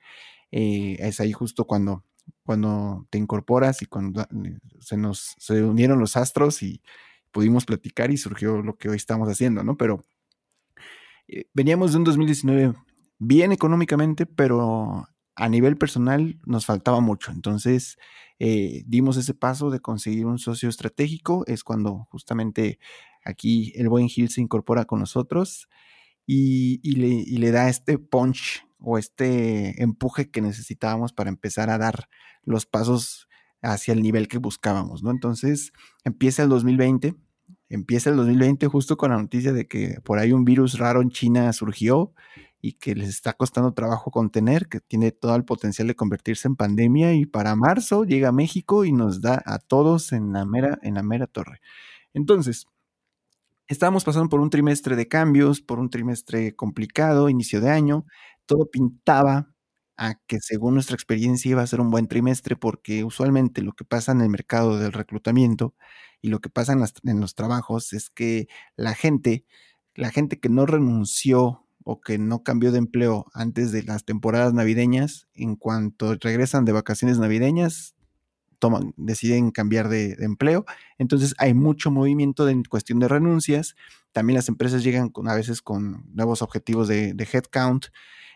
[0.52, 2.04] Eh, es ahí justo cuando,
[2.44, 6.82] cuando te incorporas y cuando eh, se nos se unieron los astros y
[7.32, 9.78] pudimos platicar y surgió lo que hoy estamos haciendo, ¿no?
[9.78, 10.04] Pero
[11.28, 12.74] eh, veníamos de un 2019
[13.20, 17.32] bien económicamente, pero a nivel personal nos faltaba mucho.
[17.32, 17.98] Entonces
[18.88, 21.46] dimos ese paso de conseguir un socio estratégico.
[21.46, 22.80] Es cuando justamente
[23.24, 25.70] aquí el buen Gil se incorpora con nosotros
[26.26, 31.78] y, le, y le da este punch o este empuje que necesitábamos para empezar a
[31.78, 32.10] dar
[32.44, 33.28] los pasos
[33.62, 35.12] hacia el nivel que buscábamos, ¿no?
[35.12, 35.72] Entonces
[36.04, 37.16] empieza el 2020,
[37.70, 41.10] empieza el 2020 justo con la noticia de que por ahí un virus raro en
[41.10, 42.14] China surgió
[42.62, 46.56] y que les está costando trabajo contener, que tiene todo el potencial de convertirse en
[46.56, 50.80] pandemia y para marzo llega a México y nos da a todos en la mera,
[50.84, 51.62] en la mera torre.
[52.14, 52.68] Entonces,
[53.74, 58.06] estábamos pasando por un trimestre de cambios, por un trimestre complicado, inicio de año,
[58.46, 59.54] todo pintaba
[59.98, 63.86] a que según nuestra experiencia iba a ser un buen trimestre, porque usualmente lo que
[63.86, 65.76] pasa en el mercado del reclutamiento
[66.22, 69.46] y lo que pasa en, los trabajos es que la gente,
[69.96, 74.54] la gente que no renunció o que no cambió de empleo antes de las temporadas
[74.54, 77.96] navideñas, en cuanto regresan de vacaciones navideñas,
[78.62, 80.66] toman, deciden cambiar de, empleo.
[80.98, 83.76] Entonces hay mucho movimiento en cuestión de renuncias.
[84.14, 87.88] También las empresas llegan a veces con nuevos objetivos de, de headcount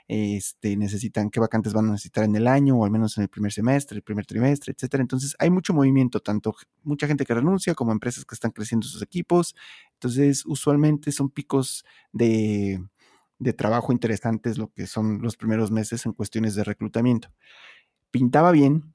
[0.08, 3.30] este, necesitan, qué vacantes van a necesitar en el año o al menos en el
[3.30, 5.02] primer semestre, el primer trimestre, etcétera.
[5.02, 9.02] Entonces hay mucho movimiento, tanto mucha gente que renuncia como empresas que están creciendo sus
[9.02, 9.56] equipos.
[9.94, 12.84] Entonces, usualmente son picos de,
[13.40, 17.30] de trabajo interesantes lo que son los primeros meses en cuestiones de reclutamiento.
[18.12, 18.94] Pintaba bien,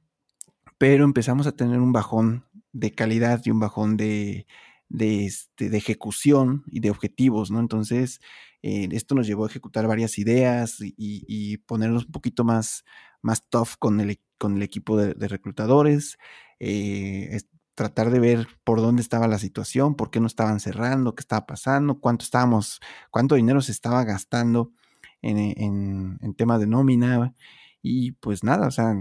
[0.81, 4.47] pero empezamos a tener un bajón de calidad y un bajón de,
[4.89, 7.61] de, este, de ejecución y de objetivos, ¿no?
[7.61, 8.19] Entonces,
[8.63, 12.85] eh, esto nos llevó a ejecutar varias ideas y, ponernos un poquito más,
[13.21, 16.17] más tough con el, con el equipo de, reclutadores,
[16.61, 17.39] eh,
[17.75, 21.45] tratar de ver por dónde estaba la situación, por qué no estaban cerrando, qué estaba
[21.45, 24.73] pasando, cuánto estábamos, cuánto dinero se estaba gastando
[25.21, 27.35] en, en, en tema de nómina.
[27.83, 28.95] Y pues nada, o sea,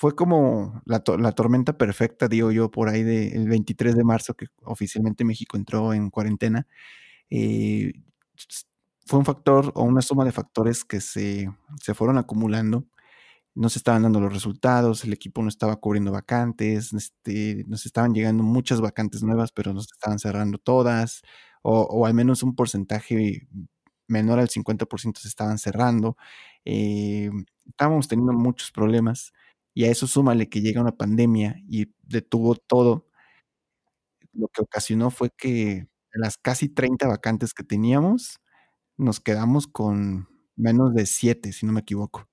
[0.00, 5.26] fue como la, tormenta perfecta, digo yo, por ahí del 23 de marzo, que oficialmente
[5.26, 6.66] México entró en cuarentena.
[7.28, 7.92] Eh,
[9.04, 11.50] fue un factor o una suma de factores que se,
[11.94, 12.86] fueron acumulando.
[13.54, 18.14] No se estaban dando los resultados, el equipo no estaba cubriendo vacantes, este, nos estaban
[18.14, 21.20] llegando muchas vacantes nuevas, pero no se estaban cerrando todas,
[21.60, 23.48] o, al menos un porcentaje
[24.08, 26.16] menor al 50% se estaban cerrando.
[26.64, 27.30] Eh,
[27.66, 29.34] estábamos teniendo muchos problemas
[29.74, 33.06] y a eso súmale que llega una pandemia y detuvo todo.
[34.32, 38.40] Lo que ocasionó fue que de las casi 30 vacantes que teníamos,
[38.96, 42.28] nos quedamos con menos de 7, si no me equivoco.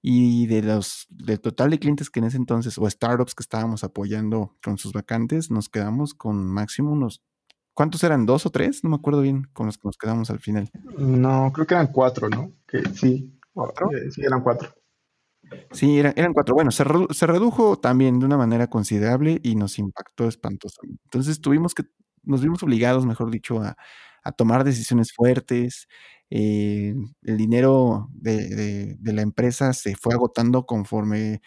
[0.00, 3.84] Y de los del total de clientes que en ese entonces, o startups que estábamos
[3.84, 7.22] apoyando con sus vacantes, nos quedamos con máximo unos
[7.78, 8.26] ¿cuántos eran?
[8.26, 8.82] ¿2 o 3?
[8.82, 10.68] No me acuerdo bien con los que nos quedamos al final.
[10.96, 12.52] No, creo que eran 4, ¿no?
[12.66, 14.68] Que sí, eh, sí, eran 4.
[15.72, 16.54] Sí, eran, eran cuatro.
[16.54, 21.02] Bueno, se, se, redujo también de una manera considerable y nos impactó espantosamente.
[21.04, 21.84] Entonces tuvimos que,
[22.22, 23.76] nos vimos obligados, mejor dicho, a,
[24.22, 25.88] a tomar decisiones fuertes.
[26.30, 31.40] Eh, el dinero de, de, de, la empresa se fue agotando conforme,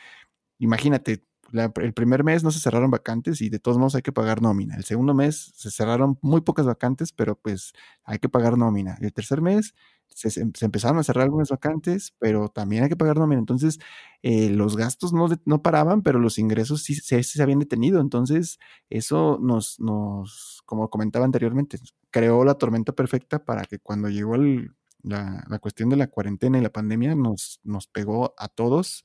[0.59, 4.41] imagínate, el primer mes no se cerraron vacantes y de todos modos hay que pagar
[4.41, 4.75] nómina.
[4.75, 8.97] El segundo mes se cerraron muy pocas vacantes, pero pues hay que pagar nómina.
[9.01, 9.73] El tercer mes
[10.07, 13.39] se, empezaron a cerrar algunas vacantes, pero también hay que pagar nómina.
[13.39, 13.79] Entonces,
[14.21, 18.01] eh, los gastos no, no, paraban, pero los ingresos sí, se habían detenido.
[18.01, 18.59] Entonces,
[18.89, 21.79] eso nos, nos, como comentaba anteriormente,
[22.11, 26.61] creó la tormenta perfecta para que cuando llegó la, la, cuestión de la cuarentena y
[26.61, 29.03] la pandemia nos, nos pegó a todos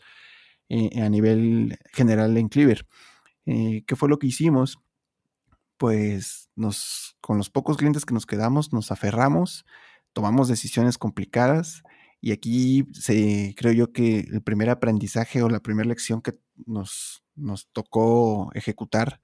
[0.68, 2.86] eh, a nivel general en Cleaver.
[3.46, 4.78] Eh, ¿Qué fue lo que hicimos?
[5.76, 9.64] Pues nos, con los pocos clientes que nos quedamos, nos aferramos,
[10.12, 11.82] tomamos decisiones complicadas
[12.20, 16.32] y aquí se, creo yo que el primer aprendizaje o la primera lección que
[16.66, 19.20] nos, nos tocó ejecutar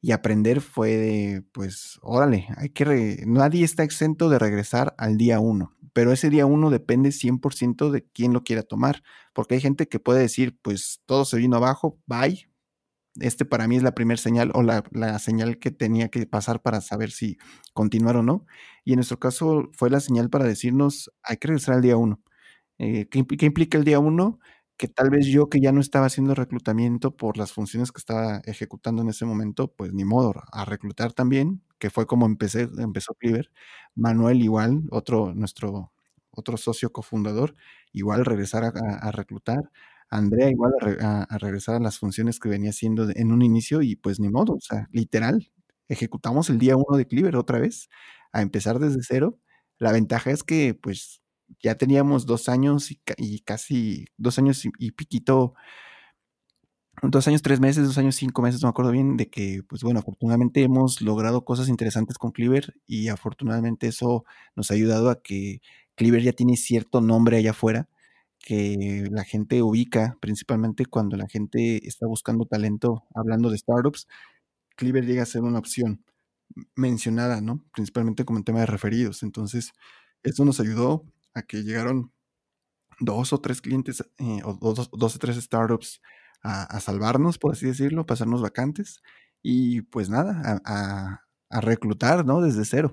[0.00, 5.40] y aprender fue de, pues, órale, hay que, nadie está exento de regresar al día
[5.40, 9.88] uno pero ese día uno depende 100% de quién lo quiera tomar, porque hay gente
[9.88, 12.48] que puede decir, pues todo se vino abajo, bye.
[13.16, 16.62] Este para mí es la primera señal o la, la, señal que tenía que pasar
[16.62, 17.38] para saber si
[17.74, 18.46] continuar o no.
[18.84, 22.22] Y en nuestro caso fue la señal para decirnos, hay que regresar al día uno.
[22.78, 24.38] Eh, ¿qué, ¿qué, implica el día uno?
[24.80, 28.40] Que tal vez yo que ya no estaba haciendo reclutamiento por las funciones que estaba
[28.46, 33.12] ejecutando en ese momento, pues ni modo, a reclutar también, que fue como empecé, empezó
[33.14, 33.50] Cleaver.
[33.94, 35.92] Manuel igual, otro, nuestro
[36.30, 37.56] otro socio cofundador,
[37.92, 39.70] igual regresar a, a reclutar.
[40.08, 43.42] Andrea igual a, re, a, a, regresar a las funciones que venía haciendo en un
[43.42, 45.52] inicio y pues ni modo, o sea, literal,
[45.88, 47.90] ejecutamos el día uno de Cleaver otra vez,
[48.32, 49.38] a empezar desde cero.
[49.78, 51.19] La ventaja es que pues
[51.62, 55.54] ya teníamos dos años y, casi dos años y, y piquito
[57.02, 59.82] dos años, tres meses, dos años, cinco meses, no me acuerdo bien, de que, pues
[59.82, 65.22] bueno, afortunadamente hemos logrado cosas interesantes con Cleaver y afortunadamente eso nos ha ayudado a
[65.22, 65.60] que
[65.94, 67.88] Cleaver ya tiene cierto nombre allá afuera
[68.38, 74.08] que la gente ubica, principalmente cuando la gente está buscando talento, hablando de startups,
[74.76, 76.02] Cleaver llega a ser una opción
[76.74, 77.64] mencionada, ¿no?
[77.74, 79.22] Principalmente como en tema de referidos.
[79.22, 79.72] Entonces,
[80.22, 82.12] eso nos ayudó a que llegaron
[83.00, 86.00] dos o tres clientes eh, o dos, o tres startups
[86.42, 89.02] a, salvarnos, por así decirlo, pasarnos vacantes
[89.42, 91.20] y pues nada, a,
[91.60, 92.40] reclutar, ¿no?
[92.40, 92.92] Desde cero.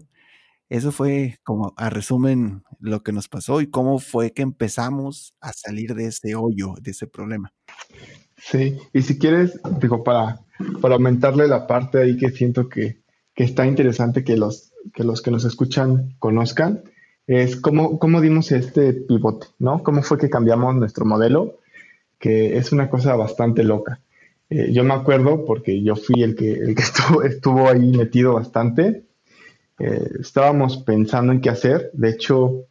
[0.67, 5.53] Eso fue como a resumen lo que nos pasó y cómo fue que empezamos a
[5.53, 7.53] salir de ese hoyo, de ese problema.
[8.37, 10.41] Sí, y si quieres, digo, para,
[10.81, 15.21] para aumentarle la parte ahí que siento que, que está interesante que los, que los
[15.21, 16.83] que nos escuchan conozcan,
[17.27, 19.83] es cómo, cómo dimos este pivote, ¿no?
[19.83, 21.59] ¿Cómo fue que cambiamos nuestro modelo?
[22.19, 23.99] que es una cosa bastante loca.
[24.49, 28.33] Eh, yo me acuerdo porque yo fui el que, el que estuvo, estuvo ahí metido
[28.33, 29.03] bastante.
[29.79, 31.91] Eh, estábamos pensando en qué hacer.
[31.93, 32.65] De hecho,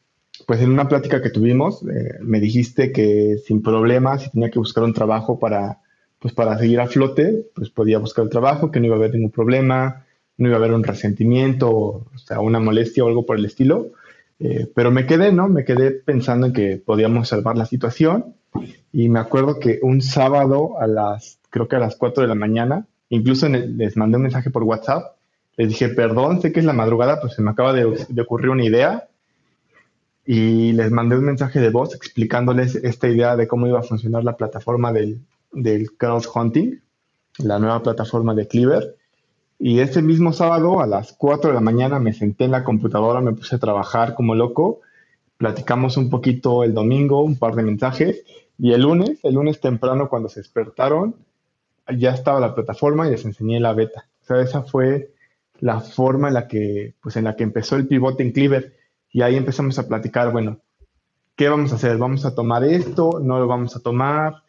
[0.47, 4.59] pues en una plática que tuvimos, eh, me dijiste que sin problemas, si tenía que
[4.59, 5.81] buscar un trabajo para,
[6.19, 9.14] pues para seguir a flote, pues podía buscar el trabajo, que no iba a haber
[9.14, 10.05] ningún problema,
[10.38, 13.92] no iba a haber un resentimiento, o sea, una molestia o algo por el estilo.
[14.38, 15.49] Eh, pero me quedé, ¿no?
[15.49, 18.35] Me quedé pensando en que podíamos salvar la situación
[18.92, 22.35] y me acuerdo que un sábado a las, creo que a las 4 de la
[22.35, 25.16] mañana, incluso les mandé un mensaje por WhatsApp,
[25.57, 28.51] les dije, perdón, sé que es la madrugada, pues se me acaba de, de ocurrir
[28.51, 29.09] una idea
[30.27, 34.25] y les mandé un mensaje de voz explicándoles esta idea de cómo iba a funcionar
[34.25, 35.20] la plataforma del,
[35.53, 35.88] del
[37.38, 38.96] la nueva plataforma de Cleaver.
[39.59, 43.21] Y ese mismo sábado a las 4 de la mañana me senté en la computadora,
[43.21, 44.81] me puse a trabajar como loco,
[45.38, 48.25] platicamos un poquito el domingo, un par de mensajes,
[48.59, 51.16] y el lunes, el lunes temprano cuando se despertaron,
[51.95, 54.07] ya estaba la plataforma y les enseñé la beta.
[54.22, 55.11] O sea, esa fue
[55.61, 58.74] la forma en la que, pues en la que empezó el pivote en Cleaver.
[59.12, 60.59] Y ahí empezamos a platicar, bueno,
[61.37, 61.97] ¿qué vamos a hacer?
[61.97, 63.20] ¿Vamos a tomar esto?
[63.22, 64.43] ¿No lo vamos a tomar?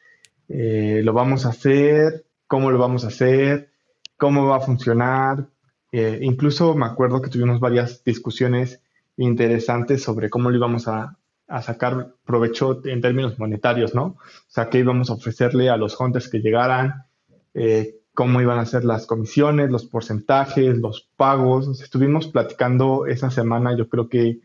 [0.49, 2.25] Eh, ¿Lo vamos a hacer?
[2.47, 3.69] ¿Cómo lo vamos a hacer?
[4.17, 5.47] ¿Cómo va a funcionar?
[5.91, 8.81] Eh, incluso me acuerdo que tuvimos varias discusiones
[9.15, 14.03] interesantes sobre cómo lo íbamos a, a, sacar provecho en términos monetarios, ¿no?
[14.05, 17.05] O sea, qué íbamos a ofrecerle a los hunters que llegaran,
[17.53, 21.81] eh, cómo iban a ser las comisiones, los porcentajes, los pagos.
[21.81, 24.41] Estuvimos platicando esa semana, yo creo que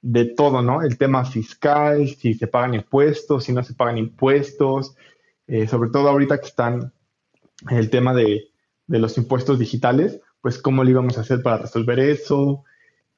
[0.00, 0.82] de todo, ¿no?
[0.82, 4.94] El tema fiscal, si se pagan impuestos, si no se pagan impuestos,
[5.48, 6.92] eh, sobre todo ahorita que están
[7.70, 8.47] el tema de,
[8.88, 12.64] los impuestos digitales, pues cómo lo íbamos a hacer para resolver eso,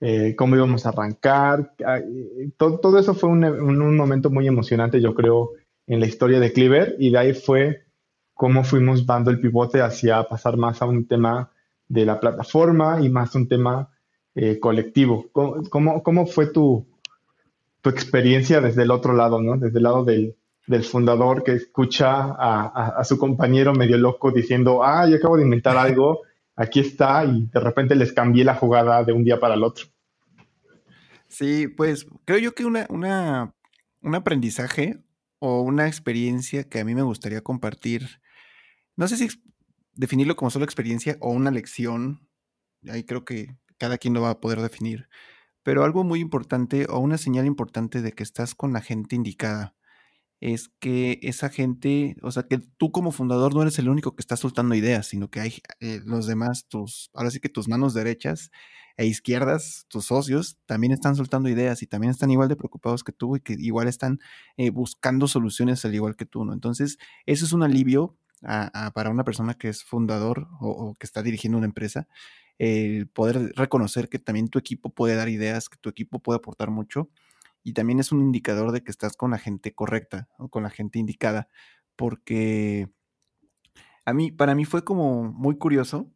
[0.00, 1.74] eh, cómo íbamos a arrancar.
[2.56, 5.52] Todo, todo eso fue un, un, momento muy emocionante, yo creo,
[5.86, 7.84] en la historia de Cleaver y de ahí fue
[8.34, 11.52] cómo fuimos dando el pivote hacia pasar más a un tema
[11.88, 13.90] de la plataforma y más un tema
[14.34, 15.26] eh, colectivo.
[15.32, 16.86] ¿Cómo, cómo, fue tu,
[17.82, 19.56] tu, experiencia desde el otro lado, ¿no?
[19.58, 20.36] desde el lado del,
[20.70, 25.76] del fundador que escucha a, su compañero medio loco diciendo, ah, yo acabo de inventar
[25.76, 26.20] algo,
[26.54, 29.86] aquí está, y de repente les cambié la jugada de un día para el otro?
[31.26, 35.02] Sí, pues creo yo que una, un aprendizaje
[35.40, 38.20] o una experiencia que a mí me gustaría compartir,
[38.94, 39.28] no sé si
[39.94, 42.28] definirlo como solo experiencia o una lección,
[42.88, 45.08] ahí creo que cada quien lo va a poder definir,
[45.64, 49.74] pero algo muy importante o una señal importante de que estás con la gente indicada
[50.40, 54.22] es que esa gente, o sea, que tú como fundador no eres el único que
[54.22, 57.92] está soltando ideas, sino que hay eh, los demás, tus, ahora sí que tus manos
[57.92, 58.50] derechas
[58.96, 63.12] e izquierdas, tus socios, también están soltando ideas y también están igual de preocupados que
[63.12, 64.18] tú y que igual están
[64.56, 66.52] eh, buscando soluciones al igual que tú, ¿no?
[66.52, 68.16] Entonces, eso es un alivio
[68.94, 72.08] para una persona que es fundador o, que está dirigiendo una empresa,
[72.58, 76.70] el poder reconocer que también tu equipo puede dar ideas, que tu equipo puede aportar
[76.70, 77.10] mucho
[77.62, 80.70] y también es un indicador de que estás con la gente correcta o con la
[80.70, 81.48] gente indicada,
[81.96, 82.88] porque
[84.04, 86.10] a mí, para mí fue como muy curioso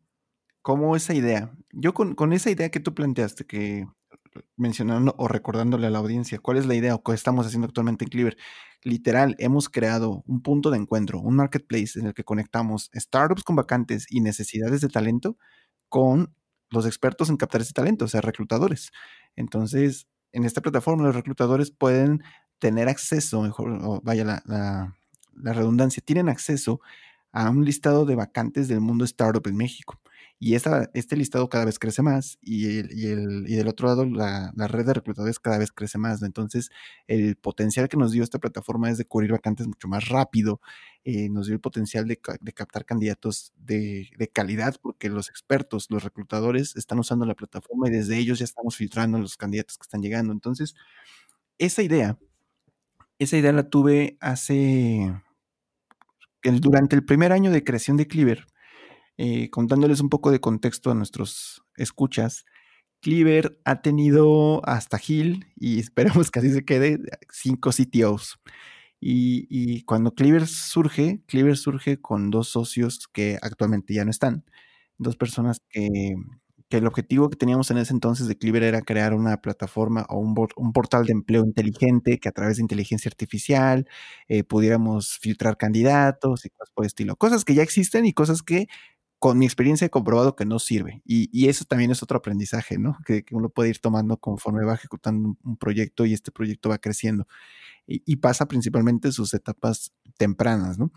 [0.62, 3.86] cómo esa idea, yo con, con esa idea que tú planteaste, que
[4.56, 8.04] mencionando o recordándole a la audiencia cuál es la idea o qué estamos haciendo actualmente
[8.04, 8.36] en Cleaver.
[8.82, 13.56] Literal, hemos creado un punto de encuentro, un marketplace en el que conectamos startups con
[13.56, 15.38] vacantes y necesidades de talento
[15.88, 16.34] con
[16.70, 18.90] los expertos en captar ese talento, o sea, reclutadores.
[19.36, 22.22] Entonces, en esta plataforma los reclutadores pueden
[22.58, 24.42] tener acceso, mejor, vaya la,
[25.36, 26.80] la redundancia, tienen acceso
[27.34, 30.00] a un listado de vacantes del mundo startup en México.
[30.38, 34.04] Y este listado cada vez crece más y, el, y, el, y del otro lado
[34.04, 36.22] la, la, red de reclutadores cada vez crece más.
[36.22, 36.70] Entonces,
[37.08, 40.60] el potencial que nos dio esta plataforma es de cubrir vacantes mucho más rápido.
[41.04, 45.86] Eh, nos dio el potencial de, de captar candidatos de, de, calidad porque los expertos,
[45.90, 49.82] los reclutadores están usando la plataforma y desde ellos ya estamos filtrando los candidatos que
[49.82, 50.32] están llegando.
[50.32, 50.74] Entonces,
[51.58, 52.18] esa idea,
[53.18, 55.14] esa idea la tuve hace,
[56.44, 58.46] durante el primer año de creación de Cleaver
[59.16, 62.44] eh, contándoles un poco de contexto a nuestros escuchas,
[63.00, 65.78] Cleaver ha tenido hasta Gil, y
[66.20, 66.98] esperamos que así se quede,
[67.30, 68.38] cinco CTOs.
[69.00, 74.44] Y, y, cuando Cleaver surge, Cleaver surge con dos socios que actualmente ya no están,
[74.98, 76.14] dos personas que,
[76.68, 80.18] que el objetivo que teníamos en ese entonces de Cleaver era crear una plataforma o
[80.18, 83.86] un, un portal de empleo inteligente que a través de inteligencia artificial
[84.28, 87.16] eh, pudiéramos filtrar candidatos y cosas por el estilo.
[87.16, 88.68] Cosas que ya existen y cosas que
[89.24, 91.00] con mi experiencia he comprobado que no sirve.
[91.06, 92.98] Y, eso también es otro aprendizaje, ¿no?
[93.06, 97.26] Que, uno puede ir tomando conforme va ejecutando un, proyecto y este proyecto va creciendo.
[97.86, 100.92] Y, pasa principalmente en sus etapas tempranas, ¿no?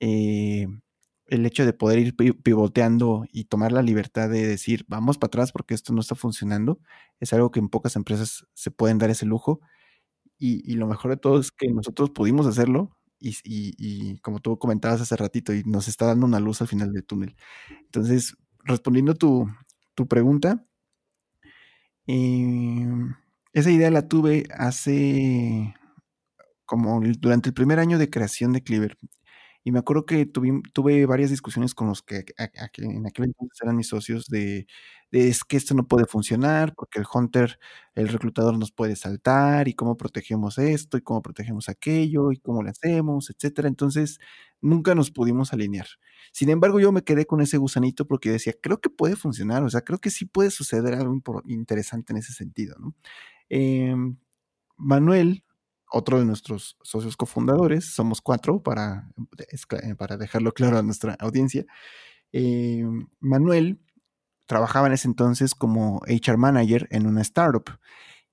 [0.00, 0.66] Eh,
[1.26, 5.52] el hecho de poder ir pivoteando y tomar la libertad de decir, vamos para atrás
[5.52, 6.80] porque esto no está funcionando,
[7.20, 9.60] es algo que en pocas empresas se pueden dar ese lujo.
[10.38, 15.16] Y, lo mejor de todo es que nosotros pudimos hacerlo, y, como tú comentabas hace
[15.16, 17.36] ratito, y nos está dando una luz al final del túnel.
[17.84, 19.48] Entonces, respondiendo tu,
[19.94, 20.66] tu pregunta,
[22.06, 23.14] em,
[23.52, 25.74] esa idea la tuve hace
[26.64, 28.96] como durante el primer año de creación de Cleaver.
[29.64, 33.88] Y me acuerdo que tuve, varias discusiones con los que en aquel entonces eran mis
[33.88, 34.66] socios de,
[35.12, 37.58] es que esto no puede funcionar porque el hunter,
[37.94, 42.62] el reclutador nos puede saltar y cómo protegemos esto y cómo protegemos aquello y cómo
[42.62, 43.68] lo hacemos, etcétera.
[43.68, 44.18] Entonces,
[44.60, 45.86] nunca nos pudimos alinear.
[46.32, 49.70] Sin embargo, yo me quedé con ese gusanito porque decía, creo que puede funcionar, o
[49.70, 52.94] sea, creo que sí puede suceder algo interesante en ese sentido, ¿no?
[53.48, 54.16] Em,
[54.76, 55.44] Manuel,
[55.92, 61.64] otro de nuestros socios cofundadores, somos cuatro para, eh, para dejarlo claro a nuestra audiencia.
[62.32, 62.84] Eh,
[63.20, 63.80] Manuel
[64.46, 67.64] trabajaba en ese entonces como HR manager en una startup.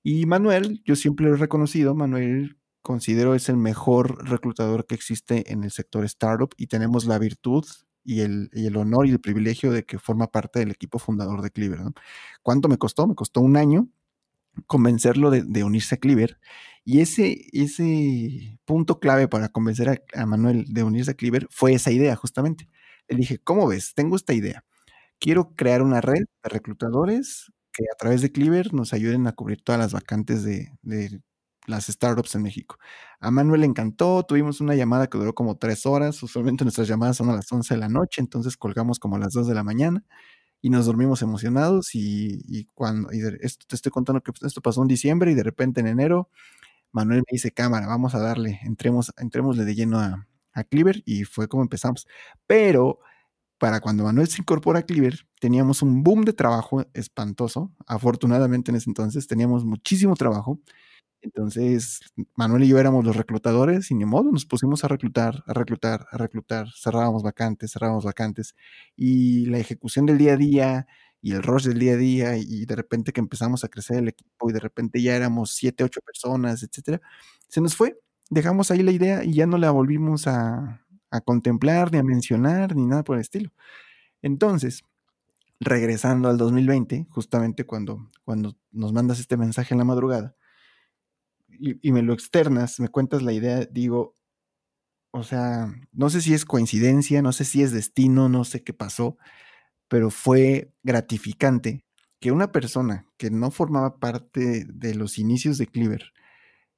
[0.02, 5.52] Y Manuel, yo siempre lo he reconocido, Manuel considero es el mejor reclutador que existe
[5.52, 7.64] en el sector startup y tenemos la virtud
[8.02, 11.42] y el, y el honor y el privilegio de que forma parte del equipo fundador
[11.42, 11.80] de Cleaver.
[12.42, 13.06] ¿Cuánto me costó?
[13.06, 13.88] Me costó un año
[14.66, 16.38] convencerlo de, unirse a Cleaver.
[16.84, 21.90] Y ese, ese punto clave para convencer a, Manuel de unirse a Cleaver fue esa
[21.90, 22.68] idea, justamente.
[23.08, 23.94] Le dije, ¿cómo ves?
[23.94, 24.64] Tengo esta idea.
[25.18, 29.62] Quiero crear una red de reclutadores que a través de Cleaver nos ayuden a cubrir
[29.62, 31.20] todas las vacantes de, de
[31.66, 32.78] las startups en México.
[33.20, 37.18] A Manuel le encantó, tuvimos una llamada que duró como tres horas, usualmente nuestras llamadas
[37.18, 39.62] son a las 11 de la noche, entonces colgamos como a las 2 de la
[39.62, 40.04] mañana
[40.62, 45.32] y nos dormimos emocionados y, cuando, esto, te estoy contando que esto pasó en diciembre
[45.32, 46.28] y de repente en enero,
[46.92, 51.24] Manuel me dice, cámara, vamos a darle, entremos, entrémosle de lleno a, a Cleaver y
[51.24, 52.06] fue como empezamos.
[52.46, 53.00] Pero
[53.58, 57.72] para cuando Manuel se incorpora a Cleaver, teníamos un boom de trabajo espantoso.
[57.86, 60.60] Afortunadamente en ese entonces teníamos muchísimo trabajo
[61.22, 62.00] entonces,
[62.34, 66.06] Manuel y yo éramos los reclutadores y ni modo, nos pusimos a reclutar, a reclutar,
[66.10, 68.56] a reclutar, cerrábamos vacantes, cerrábamos vacantes.
[68.96, 70.86] Y la ejecución del día a día
[71.22, 74.08] y el rush del día a día y de repente que empezamos a crecer el
[74.08, 77.00] equipo y de repente ya éramos siete, ocho personas, etcétera,
[77.48, 77.98] se nos fue,
[78.30, 82.74] dejamos ahí la idea y ya no la volvimos a, a contemplar, ni a mencionar,
[82.76, 83.50] ni nada por el estilo.
[84.22, 84.84] Entonces,
[85.60, 90.34] regresando al 2020, justamente cuando, cuando nos mandas este mensaje en la madrugada,
[91.58, 94.14] y, me lo externas, me cuentas la idea, digo,
[95.12, 98.72] o sea, no sé si es coincidencia, no sé si es destino, no sé qué
[98.72, 99.16] pasó,
[99.88, 101.84] pero fue gratificante
[102.20, 106.12] que una persona que no formaba parte de los inicios de Cleaver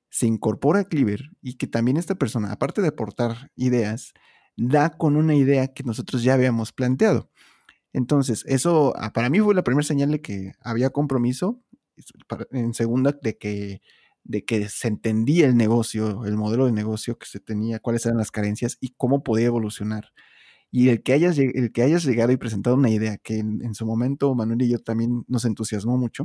[0.09, 4.13] se incorpora a Cleaver y que también esta persona, aparte de aportar ideas,
[4.57, 7.31] da con una idea que nosotros ya habíamos planteado.
[7.93, 11.63] Entonces, eso ah, para mí fue la primera señal de que había compromiso,
[12.51, 13.83] en segunda de que
[14.25, 18.19] de que se entendía el negocio, el modelo de negocio que se tenía, cuáles eran
[18.19, 20.13] las carencias y cómo podía evolucionar.
[20.71, 23.87] Y el que hayas, el que hayas llegado y presentado una idea que en, su
[23.87, 26.25] momento Manuel y yo también nos entusiasmó mucho,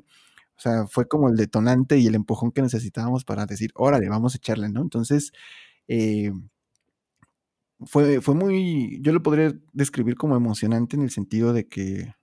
[0.57, 4.35] o sea, fue como el detonante y el empujón que necesitábamos para decir, órale, vamos
[4.35, 4.81] a echarle, ¿no?
[4.81, 5.31] Entonces,
[5.87, 6.31] eh,
[7.85, 12.13] fue, fue muy, yo lo podría describir como emocionante en el sentido de que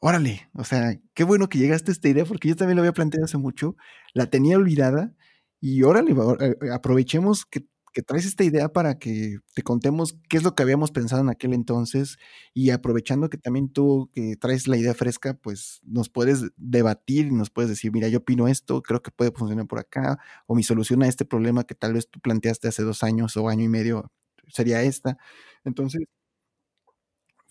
[0.00, 2.92] órale, o sea, qué bueno que llegaste a esta idea porque yo también lo había
[2.92, 3.76] planteado hace mucho,
[4.14, 5.14] la tenía olvidada
[5.60, 7.66] y órale, eh, aprovechemos que,
[8.06, 11.52] traes esta idea para que te contemos qué es lo que habíamos pensado en aquel
[11.52, 12.16] entonces
[12.54, 17.32] y aprovechando que también tú que traes la idea fresca, pues nos puedes debatir y
[17.32, 20.62] nos puedes decir, mira, yo opino esto, creo que puede funcionar por acá, o mi
[20.62, 23.68] solución a este problema que tal vez tú planteaste hace dos años o año y
[23.68, 24.12] medio
[24.46, 25.18] sería esta.
[25.64, 26.02] Entonces,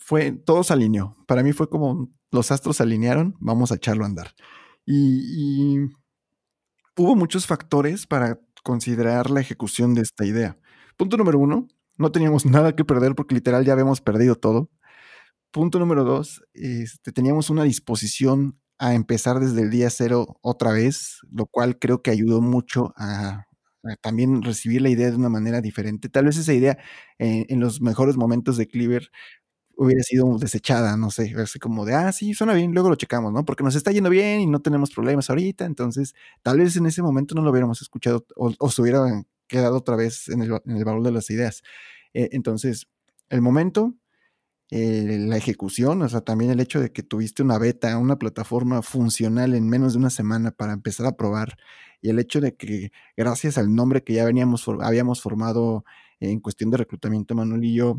[0.07, 1.17] fue, todo se alineó.
[1.27, 4.33] Para mí fue como los astros se alinearon, vamos a echarlo a andar.
[4.85, 5.79] Y,
[6.95, 10.57] hubo muchos factores para considerar la ejecución de esta idea.
[10.95, 14.69] Punto número uno, no teníamos nada que perder porque literal ya habíamos perdido todo.
[15.51, 21.19] Punto número dos, este, teníamos una disposición a empezar desde el día cero otra vez,
[21.29, 23.45] lo cual creo que ayudó mucho a,
[24.01, 26.07] también recibir la idea de una manera diferente.
[26.07, 26.77] Tal vez esa idea
[27.19, 29.11] eh, en los mejores momentos de Cleaver
[29.77, 33.31] hubiera sido desechada, no sé, así como de, ah, sí, suena bien, luego lo checamos,
[33.31, 33.45] ¿no?
[33.45, 37.01] Porque nos está yendo bien y no tenemos problemas ahorita, entonces tal vez en ese
[37.01, 41.03] momento no lo hubiéramos escuchado o, se hubiera quedado otra vez en el, en valor
[41.03, 41.63] de las ideas.
[42.13, 42.87] Eh, entonces,
[43.29, 43.93] el momento,
[44.71, 48.81] eh, la ejecución, o sea, también el hecho de que tuviste una beta, una plataforma
[48.81, 51.57] funcional en menos de una semana para empezar a probar,
[52.01, 55.85] y el hecho de que gracias al nombre que ya veníamos, habíamos formado
[56.19, 57.97] en cuestión de reclutamiento, Manuel y yo,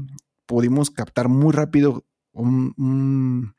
[0.49, 3.55] pudimos captar muy rápido un,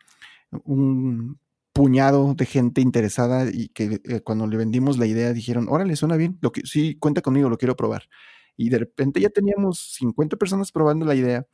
[1.72, 6.18] puñado de gente interesada y que eh, cuando le vendimos la idea dijeron, órale, suena
[6.18, 8.10] bien, lo que, sí, cuenta conmigo, lo quiero probar.
[8.58, 11.46] Y de repente ya teníamos 50 personas probando la idea.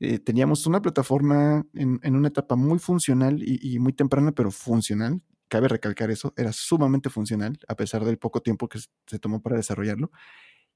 [0.00, 5.22] Eh, teníamos una plataforma en, una etapa muy funcional y, muy temprana, pero funcional.
[5.48, 9.56] Cabe recalcar eso, era sumamente funcional, a pesar del poco tiempo que se tomó para
[9.56, 10.10] desarrollarlo.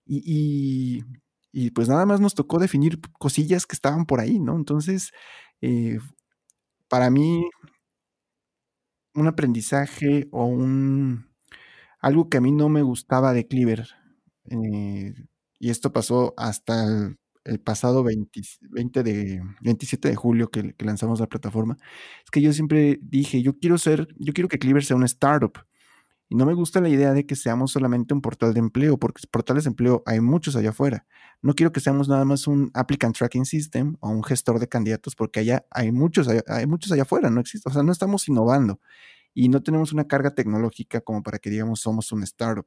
[0.07, 1.05] y y
[1.73, 4.57] pues nada más nos tocó definir cosillas que estaban por ahí, ¿no?
[4.57, 5.13] Entonces,
[5.61, 5.99] eh,
[6.89, 7.49] para mí,
[9.15, 11.29] un aprendizaje o un
[12.01, 13.89] algo que a mí no me gustaba de Cleaver,
[14.51, 15.15] eh,
[15.59, 16.85] y esto pasó hasta
[17.45, 21.77] el, pasado 20, de, 27 de julio que, que, lanzamos la plataforma,
[22.25, 25.59] es que yo siempre dije, yo quiero ser, yo quiero que Cleaver sea una startup.
[26.31, 29.27] Y no me gusta la idea de que seamos solamente un portal de empleo, porque
[29.31, 31.07] portales de empleo hay muchos allá afuera.
[31.41, 35.17] No quiero que seamos nada más un applicant tracking system o un gestor de candidatos,
[35.17, 37.69] porque allá hay muchos, hay muchos allá afuera, no existe.
[37.69, 38.79] O sea, no estamos innovando
[39.33, 42.67] y no tenemos una carga tecnológica como para que digamos somos un startup.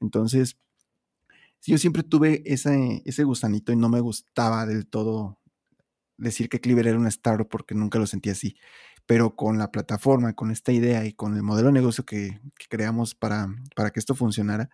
[0.00, 0.56] Entonces,
[1.66, 5.38] yo siempre tuve ese, ese gusanito y no me gustaba del todo
[6.16, 8.56] decir que Cleaver era una startup porque nunca lo sentí así
[9.12, 12.40] pero con la plataforma, con esta idea y con el modelo de negocio que,
[12.70, 13.46] creamos para,
[13.76, 14.70] para que esto funcionara,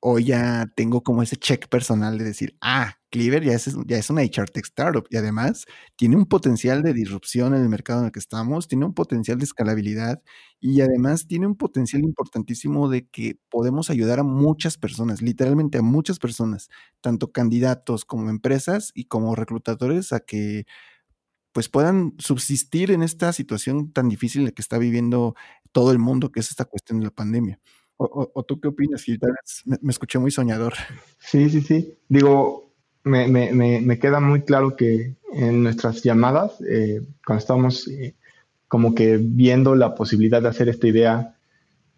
[0.00, 4.10] hoy ya tengo como ese check personal de decir, ah, Cleaver ya es, ya es
[4.10, 5.64] una HR Tech Startup y además
[5.96, 9.38] tiene un potencial de disrupción en el mercado en el que estamos, tiene un potencial
[9.38, 10.22] de escalabilidad
[10.60, 15.82] y además tiene un potencial importantísimo de que podemos ayudar a muchas personas, literalmente a
[15.82, 16.68] muchas personas,
[17.00, 20.66] tanto candidatos como empresas y como reclutadores a que
[21.52, 25.34] pues puedan subsistir en esta situación tan difícil en que está viviendo
[25.72, 27.60] todo el mundo, que es esta cuestión de la pandemia.
[27.96, 29.04] ¿O, tú qué opinas?
[29.64, 30.74] me, escuché muy soñador.
[31.18, 31.98] Sí, sí, sí.
[32.08, 32.72] Digo,
[33.02, 38.14] me, me queda muy claro que en nuestras llamadas, eh, cuando estábamos eh,
[38.66, 41.34] como que viendo la posibilidad de hacer esta idea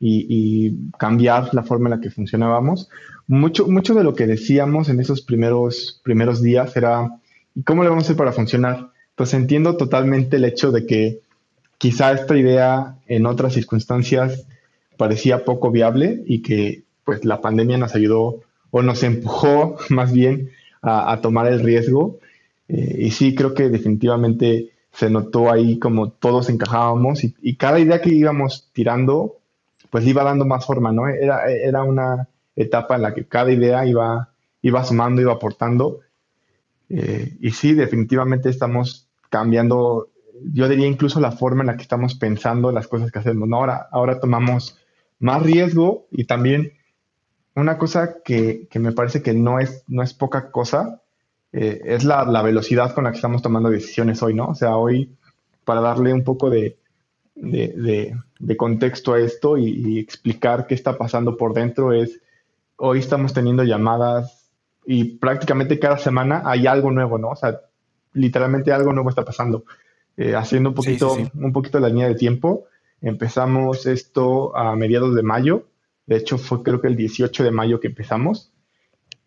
[0.03, 2.89] y, cambiar la forma en la que funcionábamos,
[3.27, 7.11] mucho, mucho de lo que decíamos en esos primeros, primeros días era,
[7.55, 8.91] ¿y cómo le vamos a hacer para funcionar?
[9.15, 11.21] Pues entiendo totalmente el hecho de que
[11.79, 14.47] quizá esta idea en otras circunstancias
[14.97, 18.41] parecía poco viable y que pues la pandemia nos ayudó
[18.71, 20.51] o nos empujó más bien
[20.83, 22.19] a, tomar el riesgo.
[22.69, 28.01] Eh, y sí, creo que definitivamente se notó ahí como todos encajábamos y, cada idea
[28.01, 29.37] que íbamos tirando
[29.91, 31.09] pues iba dando más forma, ¿no?
[31.09, 34.29] Era, era una etapa en la que cada idea iba,
[34.63, 36.01] iba sumando, iba aportando.
[36.91, 40.11] Eh, y sí, definitivamente estamos cambiando,
[40.53, 43.57] yo diría incluso la forma en la que estamos pensando las cosas que hacemos, ¿no?
[43.57, 44.77] Ahora, ahora tomamos
[45.21, 46.73] más riesgo y también
[47.55, 51.03] una cosa que, me parece que no es, no es poca cosa,
[51.53, 54.49] eh, es la, velocidad con la que estamos tomando decisiones hoy, ¿no?
[54.49, 55.17] O sea, hoy,
[55.65, 56.77] para darle un poco de,
[58.57, 62.21] contexto a esto y, explicar qué está pasando por dentro, es,
[62.77, 64.40] hoy estamos teniendo llamadas
[64.93, 67.31] y prácticamente cada semana hay algo nuevo, ¿no?
[67.31, 67.61] O sea,
[68.13, 69.65] literalmente algo nuevo está pasando.
[70.17, 72.67] Eh, haciendo un poquito, un poquito la línea de tiempo,
[73.03, 75.69] Empezamos esto a mediados de mayo.
[76.07, 78.53] De hecho, fue creo que el 18 de mayo que empezamos.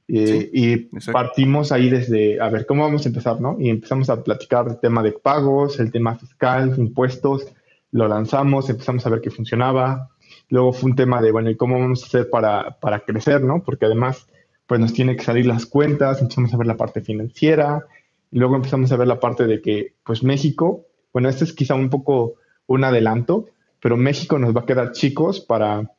[0.08, 0.78] Eh, y
[1.12, 3.42] partimos ahí desde, a ver, ¿cómo vamos a empezar?
[3.42, 3.56] ¿no?
[3.60, 7.48] Y empezamos a platicar el tema de pagos, el tema fiscal, impuestos.
[7.92, 10.10] Lo lanzamos, empezamos a ver que funcionaba.
[10.50, 13.42] Luego fue un tema de, bueno, ¿y cómo vamos a hacer para, para crecer?
[13.42, 13.64] ¿no?
[13.64, 14.28] Porque además,
[14.68, 17.86] pues nos tiene que salir las cuentas, empezamos a ver la parte financiera.
[18.32, 21.76] Y luego empezamos a ver la parte de que, pues México, bueno, este es quizá
[21.76, 22.36] un poco
[22.66, 23.46] un adelanto,
[23.80, 25.92] pero México nos va a quedar chicos para,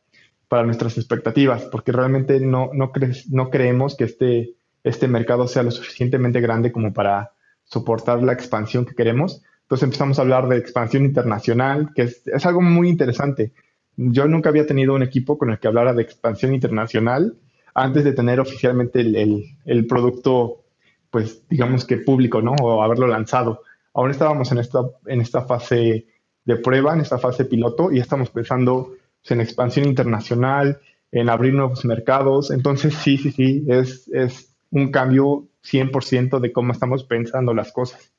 [0.49, 2.91] para nuestras expectativas, porque realmente no, no,
[3.31, 7.33] no creemos que este, este mercado sea lo suficientemente grande como para
[7.65, 9.43] soportar la expansión que queremos.
[9.63, 13.53] Entonces empezamos a hablar de expansión internacional, que es, es algo muy interesante.
[13.97, 17.37] Yo nunca había tenido un equipo con el que hablara de expansión internacional
[17.75, 20.65] antes de tener oficialmente el, el, producto,
[21.11, 22.53] pues digamos que público, ¿no?
[22.63, 23.63] O haberlo lanzado.
[23.93, 26.07] Aún estábamos en esta, en esta fase
[26.45, 31.55] de prueba en esta fase piloto y estamos pensando pues, en expansión internacional, en abrir
[31.55, 32.51] nuevos mercados.
[32.51, 38.13] Entonces, sí, sí, sí, es, es un cambio 100% de cómo estamos pensando las cosas.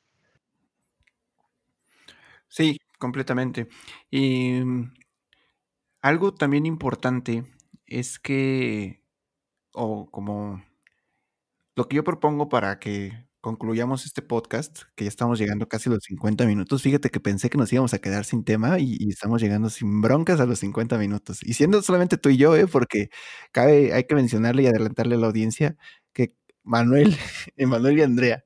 [2.48, 3.68] Sí, completamente.
[4.10, 4.92] Y mm,
[6.00, 7.44] algo también importante
[7.86, 9.02] es que,
[9.76, 10.62] o como
[11.76, 15.92] lo que yo propongo para que concluyamos este podcast, que ya estamos llegando casi a
[15.92, 16.82] los 50 minutos.
[16.82, 20.40] Fíjate que pensé que nos íbamos a quedar sin tema y, estamos llegando sin broncas
[20.40, 21.44] a los 50 minutos.
[21.44, 22.66] Y siendo solamente tú y yo, ¿eh?
[22.66, 23.10] porque
[23.52, 25.76] cabe, hay que mencionarle y adelantarle a la audiencia
[26.12, 27.16] que Manuel,
[27.58, 28.44] Manuel y Andrea,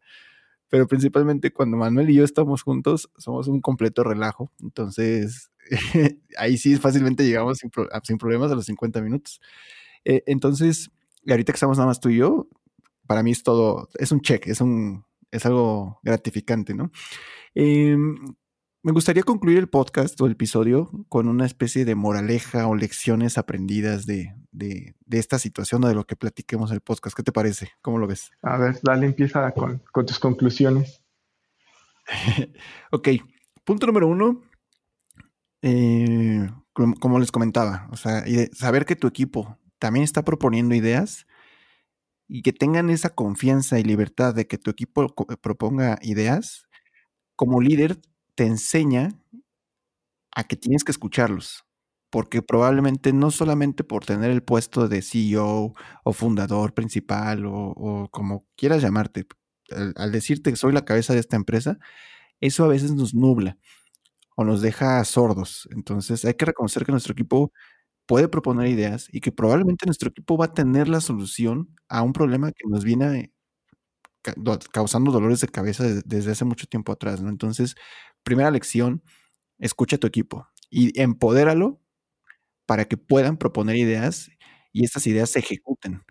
[0.69, 4.53] pero principalmente cuando Manuel y yo estamos juntos, somos un completo relajo.
[4.61, 5.51] Entonces,
[6.37, 7.71] ahí sí fácilmente llegamos sin,
[8.19, 9.41] problemas a los 50 minutos.
[10.05, 10.91] Eh, entonces,
[11.29, 12.49] ahorita que estamos nada más tú y yo,
[13.07, 16.91] para mí es todo, es un check, es, un, es algo gratificante, ¿no?
[17.55, 18.17] Em,
[18.83, 23.37] me gustaría concluir el podcast o el episodio con una especie de moraleja o lecciones
[23.37, 27.15] aprendidas de, de, esta situación o de lo que platiquemos en el podcast.
[27.15, 27.73] ¿Qué te parece?
[27.83, 28.31] ¿Cómo lo ves?
[28.43, 31.03] A ver, dale, empieza con, con tus conclusiones.
[32.91, 33.09] ok,
[33.65, 34.41] punto número uno,
[35.63, 41.27] eh, como, les comentaba, o sea, saber que tu equipo también está proponiendo ideas
[42.29, 46.69] y que tengan esa confianza y libertad de que tu equipo eh, proponga ideas,
[47.35, 48.01] como líder
[48.37, 49.09] te enseña
[50.33, 51.65] a que tienes que escucharlos,
[52.11, 55.75] porque probablemente no solamente por tener el puesto de CEO
[56.05, 59.27] o fundador principal o, como quieras llamarte,
[59.97, 61.79] al, decirte que soy la cabeza de esta empresa,
[62.41, 63.59] eso a veces nos nubla
[64.37, 65.69] o nos deja sordos.
[65.73, 67.53] Entonces hay que reconocer que nuestro equipo
[68.11, 72.13] puede proponer ideas y que probablemente nuestro equipo va a tener la solución a un
[72.13, 73.33] problema que nos viene
[74.73, 77.31] causando dolores de cabeza desde hace mucho tiempo atrás, ¿no?
[77.31, 77.77] Entonces,
[78.25, 79.01] primera lección,
[79.61, 81.81] escucha a tu equipo y empodéralo
[82.67, 84.29] para que puedan proponer ideas
[84.73, 86.03] y estas ideas se ejecuten.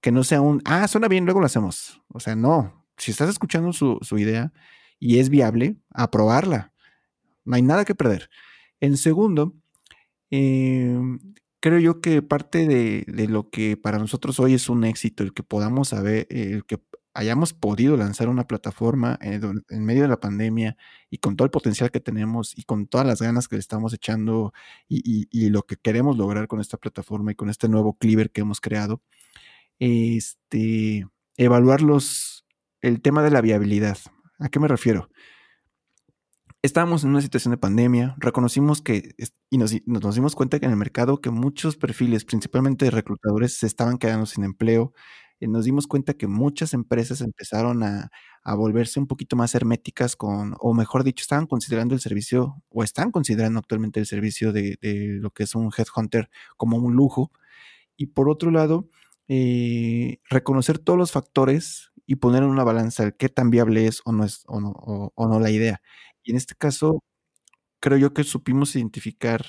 [0.00, 2.00] Que no sea un, ah, suena bien, luego lo hacemos.
[2.08, 2.82] O sea, no.
[2.96, 4.54] Si estás escuchando su, idea
[4.98, 6.72] y es viable, aprobarla.
[7.44, 8.30] No hay nada que perder.
[8.80, 9.54] En segundo,
[10.30, 11.18] em,
[11.62, 15.44] creo yo que parte de, lo que para nosotros hoy es un éxito, el que
[15.44, 16.82] podamos saber, el que
[17.14, 20.76] hayamos podido lanzar una plataforma en, medio de la pandemia
[21.08, 23.94] y con todo el potencial que tenemos y con todas las ganas que le estamos
[23.94, 24.52] echando
[24.88, 28.60] y, lo que queremos lograr con esta plataforma y con este nuevo Cleaver que hemos
[28.60, 29.00] creado,
[29.78, 31.06] este,
[31.36, 32.44] evaluar los,
[32.80, 33.98] el tema de la viabilidad.
[34.40, 35.10] ¿A qué me refiero?
[36.64, 39.16] Estábamos en una situación de pandemia, reconocimos que,
[39.50, 43.66] y nos, dimos cuenta que en el mercado que muchos perfiles, principalmente de reclutadores, se
[43.66, 44.92] estaban quedando sin empleo,
[45.40, 48.10] eh, nos dimos cuenta que muchas empresas empezaron a,
[48.44, 53.10] volverse un poquito más herméticas con, o mejor dicho, estaban considerando el servicio, o están
[53.10, 54.78] considerando actualmente el servicio de,
[55.20, 57.32] lo que es un headhunter como un lujo.
[57.96, 58.88] Y por otro lado,
[59.28, 64.02] eh, reconocer todos los factores y poner en una balanza el qué tan viable es
[64.04, 64.70] o no es o no,
[65.14, 65.82] o no la idea.
[66.22, 67.02] Y en este caso,
[67.80, 69.44] creo yo que supimos identificar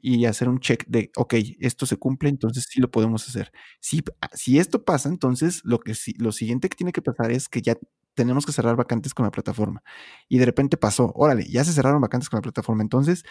[0.00, 3.52] y hacer un check de, ok, esto se cumple, entonces sí lo podemos hacer.
[3.80, 7.48] Si, ah, si esto pasa, entonces lo, que, lo siguiente que tiene que pasar es
[7.48, 7.76] que ya
[8.14, 9.82] tenemos que cerrar vacantes con la plataforma.
[10.28, 12.82] Y de repente pasó, órale, ya se cerraron vacantes con la plataforma.
[12.82, 13.24] Entonces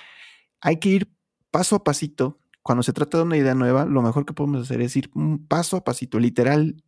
[0.62, 1.12] hay que ir
[1.52, 2.40] paso a pasito.
[2.64, 5.46] Cuando se trata de una idea nueva, lo mejor que podemos hacer es ir un
[5.48, 6.20] paso a pasito.
[6.20, 6.84] Literal,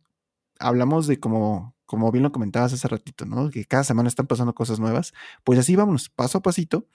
[0.58, 3.50] hablamos de como, como bien lo comentabas hace ratito, ¿no?
[3.50, 5.12] Que cada semana están pasando cosas nuevas.
[5.42, 6.86] Pues así vamos, paso a pasito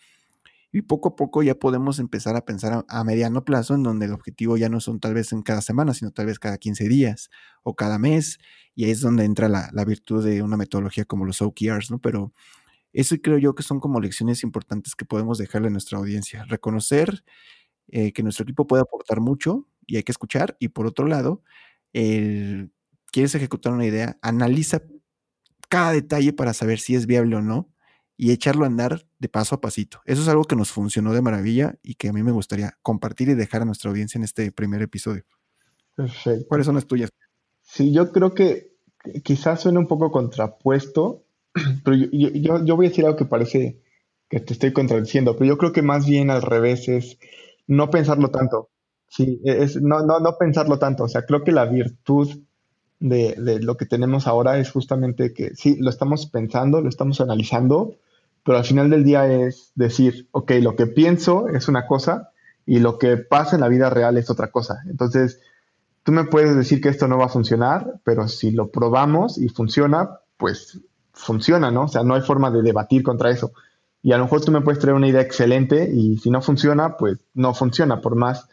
[0.71, 4.13] y poco a poco ya podemos empezar a pensar a, mediano plazo en donde el
[4.13, 7.29] objetivo ya no son tal vez en cada semana, sino tal vez cada 15 días
[7.63, 8.39] o cada mes.
[8.73, 11.99] Y ahí es donde entra la, virtud de una metodología como los OKRs, ¿no?
[11.99, 12.31] Pero
[12.93, 16.45] eso creo yo que son como lecciones importantes que podemos dejarle a nuestra audiencia.
[16.45, 17.25] Reconocer
[17.89, 20.55] eh, que nuestro equipo puede aportar mucho y hay que escuchar.
[20.57, 21.43] Y por otro lado,
[21.91, 22.71] el,
[23.15, 24.81] quieres ejecutar una idea, analiza
[25.69, 27.71] cada detalle para saber si es viable o no
[28.17, 30.01] y echarlo a andar de paso a pasito.
[30.03, 33.29] Eso es algo que nos funcionó de maravilla y que a mí me gustaría compartir
[33.29, 35.23] y dejar a nuestra audiencia en este primer episodio.
[35.95, 36.45] Perfecto.
[36.49, 37.09] ¿Cuáles son las tuyas?
[37.61, 38.73] Sí, yo creo que
[39.23, 41.23] quizás suene un poco contrapuesto,
[41.85, 43.81] pero yo, voy a decir algo que parece
[44.27, 47.17] que te estoy contradiciendo, pero yo creo que más bien al revés es
[47.65, 48.71] no pensarlo tanto.
[49.07, 51.05] Sí, es no, no, no pensarlo tanto.
[51.05, 52.44] O sea, creo que la virtud
[52.99, 57.95] de, lo que tenemos ahora es justamente que sí, lo estamos pensando, lo estamos analizando,
[58.43, 62.31] pero al final del día es decir, ok, lo que pienso es una cosa
[62.65, 64.81] y lo que pasa en la vida real es otra cosa.
[64.87, 65.39] Entonces,
[66.03, 69.49] tú me puedes decir que esto no va a funcionar, pero si lo probamos y
[69.49, 70.79] funciona, pues
[71.13, 71.83] funciona, ¿no?
[71.83, 73.51] O sea, no hay forma de debatir contra eso.
[74.03, 76.95] Y a lo mejor tú me puedes traer una idea excelente y si no funciona,
[76.97, 78.01] pues no funciona.
[78.01, 78.47] Por más,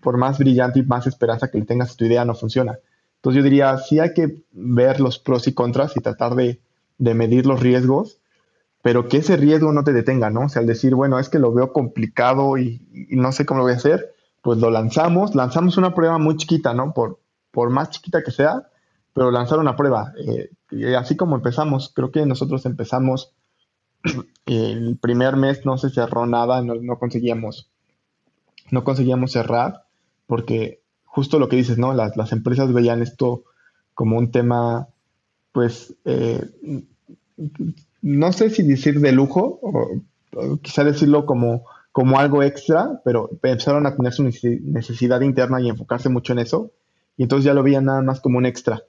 [0.00, 2.78] por más brillante y más esperanza que le tengas tu idea, no funciona.
[3.16, 6.60] Entonces yo diría, sí hay que ver los pros y contras y tratar de,
[6.98, 8.20] de medir los riesgos
[8.86, 10.42] pero que ese riesgo no te detenga, ¿no?
[10.42, 13.64] O sea, al decir, bueno, es que lo veo complicado y, no sé cómo lo
[13.64, 16.94] voy a hacer, pues lo lanzamos, lanzamos una prueba muy chiquita, ¿no?
[16.94, 17.18] Por,
[17.50, 18.68] por más chiquita que sea,
[19.12, 20.12] pero lanzar una prueba.
[20.16, 23.34] Eh, así como empezamos, creo que nosotros empezamos,
[24.46, 27.68] el primer mes no se cerró nada, no, conseguíamos,
[28.70, 29.86] no conseguíamos cerrar,
[30.28, 30.80] porque
[31.16, 31.94] justo lo que dices, ¿no?
[31.94, 33.44] Las, las empresas veían esto
[33.94, 34.88] como un tema,
[35.50, 36.44] pues, eh,
[38.02, 43.86] no sé si decir de lujo, o, quizá decirlo como, como algo extra, pero empezaron
[43.86, 46.72] a tener su necesidad interna y enfocarse mucho en eso,
[47.16, 48.82] y entonces ya lo veían nada más como un extra.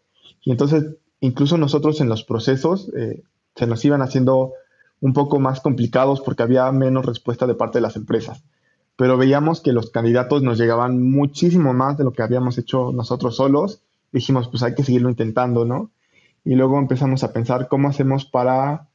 [0.43, 3.23] Y entonces, incluso nosotros en los procesos eh,
[3.55, 4.51] se nos iban haciendo
[4.99, 8.43] un poco más complicados porque había menos respuesta de parte de las empresas.
[8.97, 13.37] Pero veíamos que los candidatos nos llegaban muchísimo más de lo que habíamos hecho nosotros
[13.37, 13.81] solos.
[14.11, 15.91] Dijimos, pues hay que seguirlo intentando, ¿no?
[16.43, 18.87] Y luego empezamos a pensar cómo hacemos para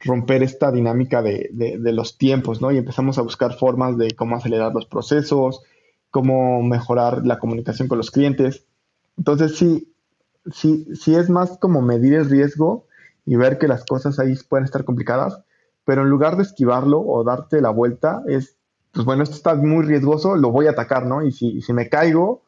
[0.00, 1.50] romper esta dinámica de,
[1.92, 2.70] los tiempos, ¿no?
[2.70, 5.62] Y empezamos a buscar formas de cómo acelerar los procesos,
[6.10, 8.64] cómo mejorar la comunicación con los clientes.
[9.18, 9.92] Entonces, sí,
[10.52, 12.86] sí, sí es más como medir el riesgo
[13.26, 15.42] y ver que las cosas ahí pueden estar complicadas,
[15.84, 18.56] pero en lugar de esquivarlo o darte la vuelta, es,
[18.92, 21.22] pues bueno, esto está muy riesgoso, lo voy a atacar, ¿no?
[21.24, 22.42] Y si, si me caigo,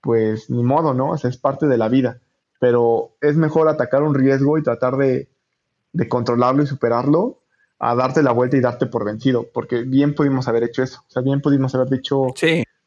[0.00, 1.10] pues ni modo, ¿no?
[1.10, 2.20] O sea, es parte de la vida.
[2.60, 5.28] Pero es mejor atacar un riesgo y tratar de,
[5.92, 7.38] de controlarlo y superarlo
[7.78, 11.10] a darte la vuelta y darte por vencido, porque bien pudimos haber hecho eso, o
[11.10, 12.26] sea, bien pudimos haber dicho,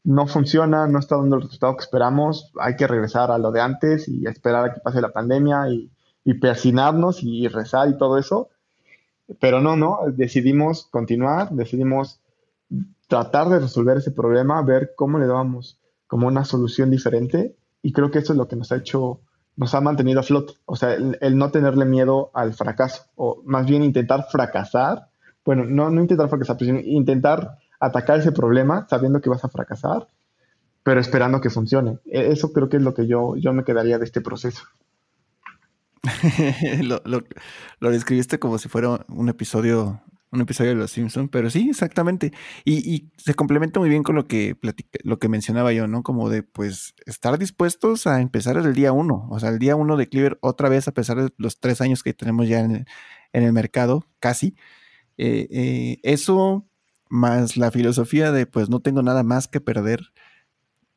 [0.03, 3.61] no funciona, no está dando el resultado que esperamos, hay que regresar a lo de
[3.61, 5.89] antes y esperar a que pase la pandemia y,
[6.25, 8.49] y persinarnos y rezar y todo eso,
[9.39, 12.19] pero no, no, decidimos continuar, decidimos
[13.07, 18.11] tratar de resolver ese problema, ver cómo le dábamos, como una solución diferente y creo
[18.11, 19.21] que eso es lo que nos ha hecho,
[19.55, 23.65] nos ha mantenido a flote, o sea, el, no tenerle miedo al fracaso, o más
[23.65, 25.07] bien intentar fracasar,
[25.43, 30.07] bueno, no, no intentar fracasar, sino intentar atacar ese problema sabiendo que vas a fracasar,
[30.83, 31.99] pero esperando que funcione.
[32.05, 34.63] E, eso creo que es lo que yo, yo me quedaría de este proceso.
[36.83, 40.01] lo, lo, describiste como si fuera un episodio
[40.31, 42.31] un episodio de Los Simpsons, pero sí, exactamente.
[42.65, 44.57] Y, se complementa muy bien con lo que
[45.03, 46.03] lo que mencionaba yo, ¿no?
[46.03, 49.97] Como de pues estar dispuestos a empezar el día uno, o sea, el día uno
[49.97, 52.85] de Cleaver otra vez, a pesar de los tres años que tenemos ya en
[53.33, 54.55] el, mercado, casi.
[55.17, 56.67] Eh, eh, eso
[57.09, 60.01] más la filosofía de pues no tengo nada más que perder,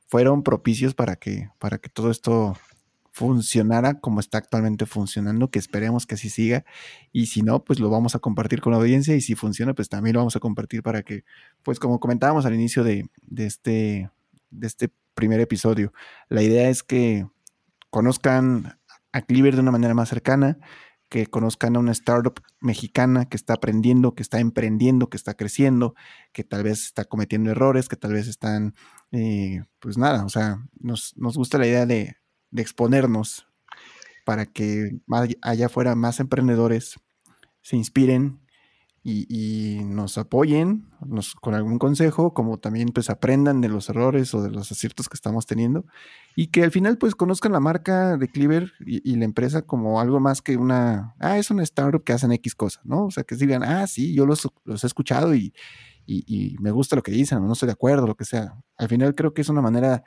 [0.08, 2.56] fueron propicios para que, para que todo esto
[3.14, 6.64] funcionara como está actualmente funcionando, que esperemos que así siga.
[7.12, 9.14] Y si no, pues lo vamos a compartir con la audiencia.
[9.14, 11.24] Y si funciona, pues también lo vamos a compartir para que,
[11.62, 14.10] pues como comentábamos al inicio de, este,
[14.50, 15.92] de este primer episodio,
[16.28, 17.28] la idea es que
[17.88, 18.80] conozcan
[19.12, 20.58] a Cleaver de una manera más cercana,
[21.08, 25.94] que conozcan a una startup mexicana que está aprendiendo, que está emprendiendo, que está creciendo,
[26.32, 28.74] que tal vez está cometiendo errores, que tal vez están,
[29.12, 32.16] eh, pues nada, o sea, nos, nos gusta la idea de,
[32.54, 33.46] de exponernos
[34.24, 35.00] para que
[35.42, 36.94] allá afuera más emprendedores
[37.60, 38.40] se inspiren
[39.06, 44.42] y, nos apoyen nos, con algún consejo, como también pues aprendan de los errores o
[44.42, 45.84] de los aciertos que estamos teniendo
[46.36, 50.20] y que al final pues conozcan la marca de Cleaver y, la empresa como algo
[50.20, 53.04] más que una, ah, es una startup que hacen X cosas, ¿no?
[53.04, 55.52] O sea, que digan, ah, sí, yo los, los he escuchado y,
[56.06, 58.54] y, me gusta lo que dicen, o no estoy de acuerdo, lo que sea.
[58.78, 60.02] Al final creo que es una manera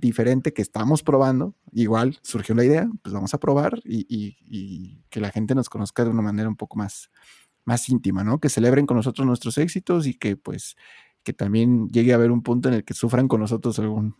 [0.00, 1.54] diferente que estamos probando.
[1.72, 6.10] Igual surgió la idea, pues vamos a probar y, que la gente nos conozca de
[6.10, 7.10] una manera un poco más,
[7.64, 8.38] más íntima, ¿no?
[8.38, 10.76] Que celebren con nosotros nuestros éxitos y que pues
[11.22, 14.16] que también llegue a haber un punto en el que sufran con nosotros algún,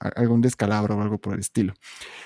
[0.00, 1.74] algún descalabro o algo por el estilo.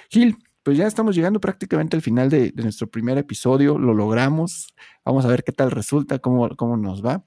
[0.09, 4.75] Gil, pues ya estamos llegando prácticamente al final de, nuestro primer episodio, lo logramos,
[5.05, 7.25] vamos a ver qué tal resulta, cómo, cómo nos va.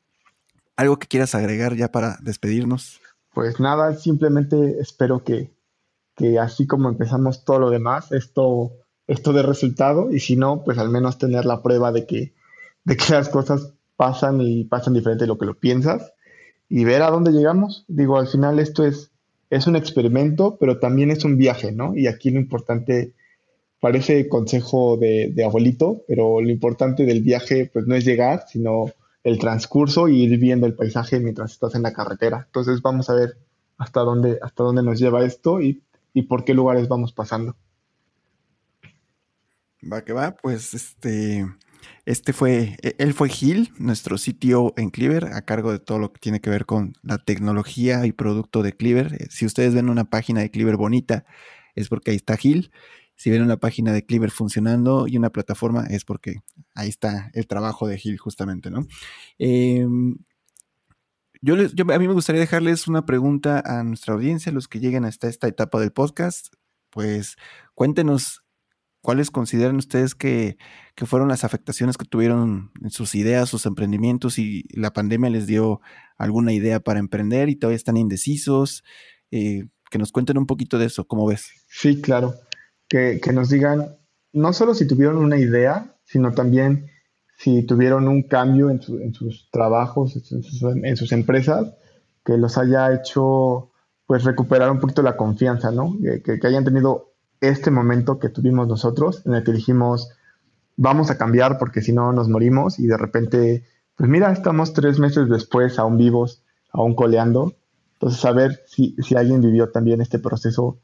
[0.75, 2.99] ¿Algo que quieras agregar ya para despedirnos?
[3.33, 5.53] Pues nada, simplemente espero que,
[6.19, 8.73] que así como empezamos todo lo demás, esto,
[9.07, 12.33] esto de resultado y si no, pues al menos tener la prueba de que,
[12.83, 16.11] de que las cosas pasan y pasan diferente de lo que lo piensas
[16.67, 17.85] y ver a dónde llegamos.
[17.87, 19.11] Digo, al final esto es,
[19.49, 21.95] es un experimento, pero también es un viaje, ¿no?
[21.95, 23.13] Y aquí lo importante,
[23.79, 28.91] parece consejo de, abuelito, pero lo importante del viaje pues no es llegar, sino
[29.23, 32.43] el transcurso y ir viendo el paisaje mientras estás en la carretera.
[32.45, 33.37] Entonces vamos a ver
[33.77, 35.81] hasta dónde, hasta dónde nos lleva esto y
[36.13, 37.55] y por qué lugares vamos pasando.
[39.81, 41.45] Va que va, pues este,
[42.05, 46.11] este fue, e, él fue Gil, nuestro sitio en Cleaver, a cargo de todo lo
[46.11, 49.13] que tiene que ver con la tecnología y producto de Cleaver.
[49.13, 51.25] Eh, si ustedes ven una página de Cleaver bonita,
[51.75, 52.71] es porque ahí está Gil.
[53.15, 56.37] Si ven una página de Cleaver funcionando y una plataforma, es porque
[56.73, 58.85] ahí está el trabajo de Gil, justamente, ¿no?
[59.37, 60.17] Em,
[61.41, 65.27] yo, a mí me gustaría dejarles una pregunta a nuestra audiencia, los que lleguen hasta
[65.27, 66.53] esta etapa del podcast.
[66.89, 67.35] Pues
[67.75, 68.43] cuéntenos
[69.01, 70.57] cuáles consideran ustedes que,
[71.05, 75.79] fueron las afectaciones que tuvieron en sus ideas, sus emprendimientos y la pandemia les dio
[76.17, 78.83] alguna idea para emprender y todavía están indecisos.
[79.31, 81.49] Eh, que nos cuenten un poquito de eso, ¿cómo ves?
[81.67, 82.35] Sí, claro.
[82.87, 83.97] Que, que nos digan
[84.33, 86.91] no solo si tuvieron una idea, sino también
[87.39, 88.81] si tuvieron un cambio en,
[89.13, 91.73] sus trabajos, en sus, empresas,
[92.25, 93.71] que los haya hecho
[94.05, 95.97] pues recuperar un poquito la confianza, ¿no?
[96.01, 100.11] Que, hayan tenido este momento que tuvimos nosotros, en el que dijimos,
[100.75, 103.63] vamos a cambiar porque si no nos morimos y de repente,
[103.95, 107.53] pues mira, estamos tres meses después aún vivos, aún coleando.
[107.93, 110.77] Entonces, saber si, si alguien vivió también este proceso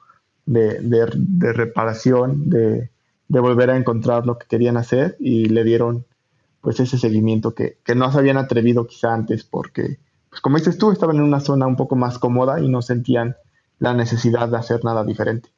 [0.46, 2.92] de, de reparación, de,
[3.28, 6.06] de, volver a encontrar lo que querían hacer y le dieron
[6.66, 10.00] pues ese seguimiento que, no se habían atrevido quizá antes porque,
[10.32, 13.36] pues como dices tú, estaban en una zona un poco más cómoda y no sentían
[13.78, 15.50] la necesidad de hacer nada diferente.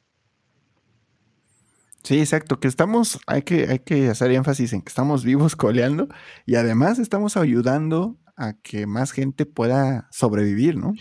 [2.02, 6.08] Sí, exacto, que estamos, hay que, hay que hacer énfasis en que estamos vivos coleando
[6.44, 10.92] y además estamos ayudando a que más gente pueda sobrevivir, ¿no?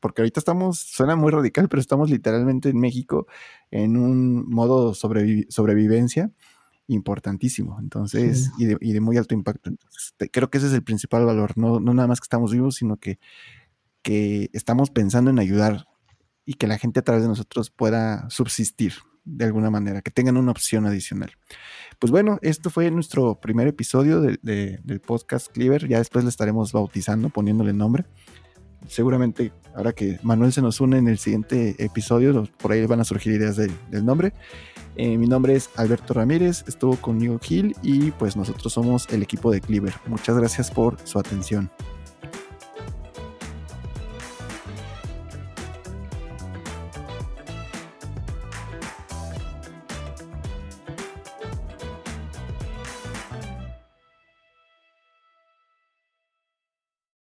[0.00, 3.28] Porque ahorita estamos, suena muy radical, pero estamos literalmente en México
[3.70, 6.32] en un modo sobrevivencia
[6.92, 9.70] importantísimo, entonces, y, de, muy alto impacto.
[9.70, 12.76] Entonces, creo que ese es el principal valor, no, no nada más que estamos vivos,
[12.76, 13.18] sino que,
[14.02, 15.86] que estamos pensando en ayudar
[16.44, 20.36] y que la gente a través de nosotros pueda subsistir de alguna manera, que tengan
[20.36, 21.32] una opción adicional.
[21.98, 27.28] Pues bueno, esto fue nuestro primer episodio del podcast Cleaver, ya después le estaremos bautizando,
[27.28, 28.04] poniéndole nombre.
[28.88, 33.04] Seguramente ahora que Manuel se nos une en el siguiente episodio, por ahí van a
[33.04, 34.32] surgir ideas del nombre.
[34.96, 39.50] Eh, mi nombre es Alberto Ramírez, estuvo conmigo Gil y pues nosotros somos el equipo
[39.50, 39.94] de Cleaver.
[40.06, 41.70] Muchas gracias por su atención.